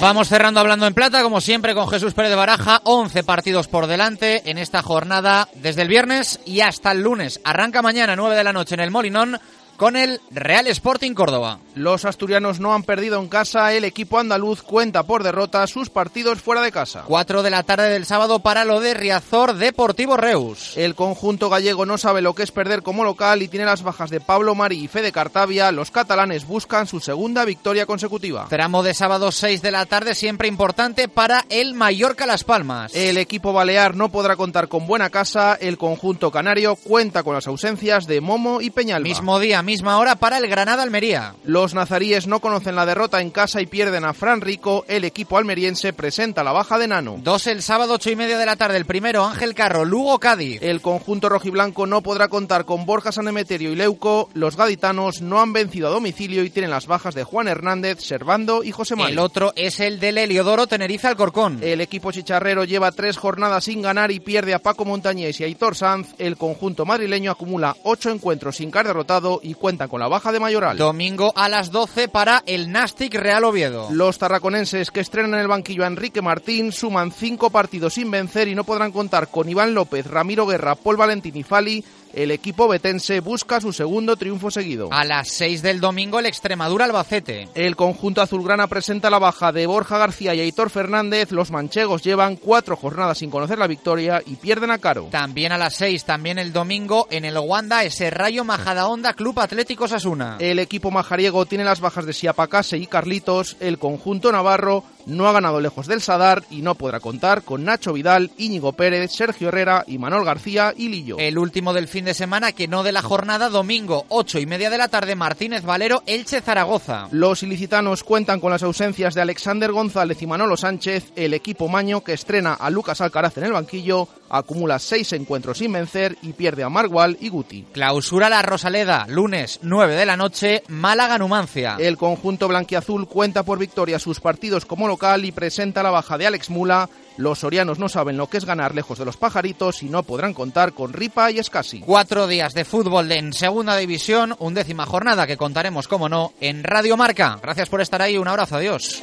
Vamos 0.00 0.28
cerrando 0.28 0.60
hablando 0.60 0.86
en 0.86 0.94
plata, 0.94 1.22
como 1.22 1.40
siempre, 1.40 1.74
con 1.74 1.88
Jesús 1.88 2.14
Pérez 2.14 2.30
de 2.30 2.36
Baraja. 2.36 2.80
11 2.84 3.24
partidos 3.24 3.66
por 3.66 3.86
delante 3.86 4.48
en 4.48 4.58
esta 4.58 4.82
jornada 4.82 5.48
desde 5.54 5.82
el 5.82 5.88
viernes 5.88 6.38
y 6.44 6.60
hasta 6.60 6.92
el 6.92 7.02
lunes. 7.02 7.40
Arranca 7.44 7.82
mañana, 7.82 8.14
9 8.14 8.36
de 8.36 8.44
la 8.44 8.52
noche, 8.52 8.74
en 8.74 8.80
el 8.80 8.90
Molinón. 8.90 9.40
Con 9.76 9.96
el 9.96 10.20
Real 10.30 10.66
Sporting 10.68 11.12
Córdoba. 11.12 11.58
Los 11.74 12.04
asturianos 12.04 12.60
no 12.60 12.74
han 12.74 12.82
perdido 12.82 13.20
en 13.20 13.28
casa, 13.28 13.74
el 13.74 13.84
equipo 13.84 14.18
andaluz 14.18 14.62
cuenta 14.62 15.02
por 15.02 15.22
derrota 15.22 15.66
sus 15.66 15.90
partidos 15.90 16.40
fuera 16.40 16.62
de 16.62 16.72
casa. 16.72 17.04
4 17.06 17.42
de 17.42 17.50
la 17.50 17.62
tarde 17.62 17.90
del 17.90 18.06
sábado 18.06 18.40
para 18.40 18.64
lo 18.64 18.80
de 18.80 18.94
Riazor 18.94 19.54
Deportivo 19.54 20.16
Reus. 20.16 20.76
El 20.76 20.94
conjunto 20.94 21.50
gallego 21.50 21.84
no 21.84 21.98
sabe 21.98 22.22
lo 22.22 22.34
que 22.34 22.42
es 22.42 22.50
perder 22.50 22.82
como 22.82 23.04
local 23.04 23.42
y 23.42 23.48
tiene 23.48 23.66
las 23.66 23.82
bajas 23.82 24.10
de 24.10 24.20
Pablo 24.20 24.54
Mari 24.54 24.82
y 24.82 24.88
Fede 24.88 25.12
Cartavia. 25.12 25.70
Los 25.72 25.90
catalanes 25.90 26.46
buscan 26.46 26.86
su 26.86 27.00
segunda 27.00 27.44
victoria 27.44 27.84
consecutiva. 27.84 28.46
Tramo 28.48 28.82
de 28.82 28.94
sábado 28.94 29.30
6 29.30 29.60
de 29.60 29.70
la 29.70 29.84
tarde, 29.86 30.14
siempre 30.14 30.48
importante 30.48 31.08
para 31.08 31.44
el 31.50 31.74
Mallorca 31.74 32.24
Las 32.26 32.44
Palmas. 32.44 32.94
El 32.94 33.18
equipo 33.18 33.52
balear 33.52 33.96
no 33.96 34.08
podrá 34.08 34.36
contar 34.36 34.68
con 34.68 34.86
buena 34.86 35.10
casa. 35.10 35.58
El 35.60 35.76
conjunto 35.76 36.30
canario 36.30 36.76
cuenta 36.76 37.22
con 37.22 37.34
las 37.34 37.46
ausencias 37.46 38.06
de 38.06 38.20
Momo 38.20 38.60
y 38.60 38.70
Peñalba. 38.70 39.08
Mismo 39.08 39.38
día, 39.38 39.62
misma 39.66 39.98
hora 39.98 40.16
para 40.16 40.38
el 40.38 40.48
Granada 40.48 40.82
Almería. 40.82 41.34
Los 41.44 41.74
nazaríes 41.74 42.26
no 42.26 42.40
conocen 42.40 42.74
la 42.74 42.86
derrota 42.86 43.20
en 43.20 43.30
casa 43.30 43.60
y 43.60 43.66
pierden 43.66 44.06
a 44.06 44.14
Fran 44.14 44.40
Rico. 44.40 44.86
El 44.88 45.04
equipo 45.04 45.36
almeriense 45.36 45.92
presenta 45.92 46.42
la 46.42 46.52
baja 46.52 46.78
de 46.78 46.88
Nano. 46.88 47.16
Dos 47.22 47.46
el 47.46 47.62
sábado, 47.62 47.94
ocho 47.94 48.10
y 48.10 48.16
media 48.16 48.38
de 48.38 48.46
la 48.46 48.56
tarde. 48.56 48.78
El 48.78 48.86
primero, 48.86 49.26
Ángel 49.26 49.54
Carro, 49.54 49.84
Lugo 49.84 50.18
Cádiz. 50.18 50.62
El 50.62 50.80
conjunto 50.80 51.28
rojiblanco 51.28 51.86
no 51.86 52.00
podrá 52.00 52.28
contar 52.28 52.64
con 52.64 52.86
Borja 52.86 53.12
Sanemeterio 53.12 53.70
y 53.70 53.76
Leuco. 53.76 54.30
Los 54.32 54.56
gaditanos 54.56 55.20
no 55.20 55.42
han 55.42 55.52
vencido 55.52 55.88
a 55.88 55.90
domicilio 55.90 56.42
y 56.44 56.50
tienen 56.50 56.70
las 56.70 56.86
bajas 56.86 57.14
de 57.14 57.24
Juan 57.24 57.48
Hernández, 57.48 57.98
Servando 58.00 58.64
y 58.64 58.72
José 58.72 58.94
Manuel. 58.94 59.14
El 59.14 59.18
otro 59.18 59.52
es 59.56 59.80
el 59.80 60.00
del 60.00 60.16
Heliodoro 60.16 60.66
Tenerife 60.66 61.08
Alcorcón. 61.08 61.58
El 61.60 61.82
equipo 61.82 62.12
chicharrero 62.12 62.64
lleva 62.64 62.92
tres 62.92 63.18
jornadas 63.18 63.64
sin 63.64 63.82
ganar 63.82 64.10
y 64.10 64.20
pierde 64.20 64.54
a 64.54 64.60
Paco 64.60 64.86
Montañés 64.86 65.40
y 65.40 65.42
a 65.42 65.46
Aitor 65.46 65.74
Sanz. 65.74 66.14
El 66.18 66.36
conjunto 66.36 66.86
madrileño 66.86 67.32
acumula 67.32 67.76
ocho 67.82 68.10
encuentros 68.10 68.56
sin 68.56 68.70
caer 68.70 68.86
derrotado 68.86 69.40
y 69.42 69.55
cuenta 69.56 69.88
con 69.88 70.00
la 70.00 70.08
baja 70.08 70.32
de 70.32 70.40
Mayoral. 70.40 70.76
Domingo 70.76 71.32
a 71.36 71.48
las 71.48 71.70
12 71.70 72.08
para 72.08 72.42
el 72.46 72.70
Nastic 72.70 73.14
Real 73.14 73.44
Oviedo. 73.44 73.88
Los 73.90 74.18
tarraconenses 74.18 74.90
que 74.90 75.00
estrenan 75.00 75.34
en 75.34 75.40
el 75.40 75.48
banquillo 75.48 75.84
a 75.84 75.88
Enrique 75.88 76.22
Martín 76.22 76.72
suman 76.72 77.12
cinco 77.12 77.50
partidos 77.50 77.94
sin 77.94 78.10
vencer 78.10 78.48
y 78.48 78.54
no 78.54 78.64
podrán 78.64 78.92
contar 78.92 79.28
con 79.28 79.48
Iván 79.48 79.74
López, 79.74 80.06
Ramiro 80.06 80.46
Guerra, 80.46 80.74
Paul 80.74 80.96
Valentín 80.96 81.36
y 81.36 81.42
Fali 81.42 81.84
el 82.16 82.30
equipo 82.30 82.66
betense 82.66 83.20
busca 83.20 83.60
su 83.60 83.74
segundo 83.74 84.16
triunfo 84.16 84.50
seguido. 84.50 84.88
A 84.90 85.04
las 85.04 85.28
6 85.28 85.60
del 85.60 85.80
domingo 85.80 86.18
el 86.18 86.24
Extremadura 86.24 86.86
Albacete. 86.86 87.50
El 87.54 87.76
conjunto 87.76 88.22
azulgrana 88.22 88.66
presenta 88.68 89.10
la 89.10 89.18
baja 89.18 89.52
de 89.52 89.66
Borja 89.66 89.98
García 89.98 90.34
y 90.34 90.40
Aitor 90.40 90.70
Fernández. 90.70 91.30
Los 91.30 91.50
manchegos 91.50 92.02
llevan 92.02 92.36
cuatro 92.36 92.74
jornadas 92.74 93.18
sin 93.18 93.30
conocer 93.30 93.58
la 93.58 93.66
victoria 93.66 94.22
y 94.24 94.36
pierden 94.36 94.70
a 94.70 94.78
Caro. 94.78 95.08
También 95.10 95.52
a 95.52 95.58
las 95.58 95.74
6, 95.74 96.06
también 96.06 96.38
el 96.38 96.54
domingo 96.54 97.06
en 97.10 97.26
el 97.26 97.36
Wanda 97.36 97.84
ese 97.84 98.08
Rayo 98.08 98.44
Majadahonda 98.44 99.12
Club 99.12 99.38
Atlético 99.38 99.86
Sasuna. 99.86 100.38
El 100.40 100.58
equipo 100.58 100.90
majariego 100.90 101.44
tiene 101.44 101.64
las 101.64 101.80
bajas 101.80 102.06
de 102.06 102.14
Siapacase 102.14 102.78
y 102.78 102.86
Carlitos. 102.86 103.58
El 103.60 103.78
conjunto 103.78 104.32
navarro 104.32 104.84
no 105.06 105.28
ha 105.28 105.32
ganado 105.32 105.60
lejos 105.60 105.86
del 105.86 106.00
Sadar 106.02 106.44
y 106.50 106.62
no 106.62 106.74
podrá 106.74 107.00
contar 107.00 107.42
con 107.42 107.64
Nacho 107.64 107.92
Vidal, 107.92 108.30
Íñigo 108.36 108.72
Pérez, 108.72 109.12
Sergio 109.12 109.48
Herrera 109.48 109.84
y 109.86 109.98
Manuel 109.98 110.24
García 110.24 110.74
y 110.76 110.88
Lillo. 110.88 111.16
El 111.18 111.38
último 111.38 111.72
del 111.72 111.88
fin 111.88 112.04
de 112.04 112.14
semana 112.14 112.52
que 112.52 112.68
no 112.68 112.82
de 112.82 112.92
la 112.92 113.02
jornada, 113.02 113.48
domingo, 113.48 114.04
ocho 114.08 114.38
y 114.38 114.46
media 114.46 114.70
de 114.70 114.78
la 114.78 114.88
tarde, 114.88 115.14
Martínez 115.14 115.62
Valero, 115.64 116.02
Elche 116.06 116.40
Zaragoza. 116.40 117.08
Los 117.12 117.42
ilicitanos 117.42 118.04
cuentan 118.04 118.40
con 118.40 118.50
las 118.50 118.62
ausencias 118.62 119.14
de 119.14 119.22
Alexander 119.22 119.72
González 119.72 120.20
y 120.20 120.26
Manolo 120.26 120.56
Sánchez. 120.56 121.12
El 121.16 121.34
equipo 121.34 121.68
maño 121.68 122.02
que 122.02 122.12
estrena 122.12 122.54
a 122.54 122.70
Lucas 122.70 123.00
Alcaraz 123.00 123.38
en 123.38 123.44
el 123.44 123.52
banquillo 123.52 124.08
acumula 124.28 124.78
seis 124.78 125.12
encuentros 125.12 125.58
sin 125.58 125.72
vencer 125.72 126.16
y 126.22 126.32
pierde 126.32 126.62
a 126.62 126.68
Margual 126.68 127.16
y 127.20 127.28
Guti. 127.28 127.64
Clausura 127.72 128.28
la 128.28 128.42
Rosaleda, 128.42 129.06
lunes 129.08 129.60
9 129.62 129.94
de 129.94 130.06
la 130.06 130.16
noche, 130.16 130.62
Málaga 130.68 131.18
Numancia. 131.18 131.76
El 131.78 131.96
conjunto 131.96 132.48
blanquiazul 132.48 133.08
cuenta 133.08 133.42
por 133.42 133.58
victoria 133.58 133.98
sus 133.98 134.20
partidos 134.20 134.64
como 134.64 134.88
local 134.88 135.24
y 135.24 135.32
presenta 135.32 135.82
la 135.82 135.90
baja 135.90 136.18
de 136.18 136.26
Alex 136.26 136.50
Mula. 136.50 136.88
Los 137.16 137.38
sorianos 137.40 137.78
no 137.78 137.88
saben 137.88 138.16
lo 138.16 138.28
que 138.28 138.38
es 138.38 138.44
ganar 138.44 138.74
lejos 138.74 138.98
de 138.98 139.04
los 139.04 139.16
pajaritos 139.16 139.82
y 139.82 139.88
no 139.88 140.02
podrán 140.02 140.34
contar 140.34 140.72
con 140.72 140.92
Ripa 140.92 141.30
y 141.30 141.38
Escasi. 141.38 141.80
Cuatro 141.80 142.26
días 142.26 142.54
de 142.54 142.64
fútbol 142.64 143.10
en 143.12 143.32
segunda 143.32 143.76
división, 143.76 144.34
undécima 144.38 144.86
jornada 144.86 145.26
que 145.26 145.36
contaremos, 145.36 145.88
como 145.88 146.08
no, 146.08 146.32
en 146.40 146.62
Radio 146.64 146.96
Marca. 146.96 147.38
Gracias 147.42 147.68
por 147.68 147.80
estar 147.80 148.02
ahí, 148.02 148.18
un 148.18 148.28
abrazo, 148.28 148.56
adiós. 148.56 149.02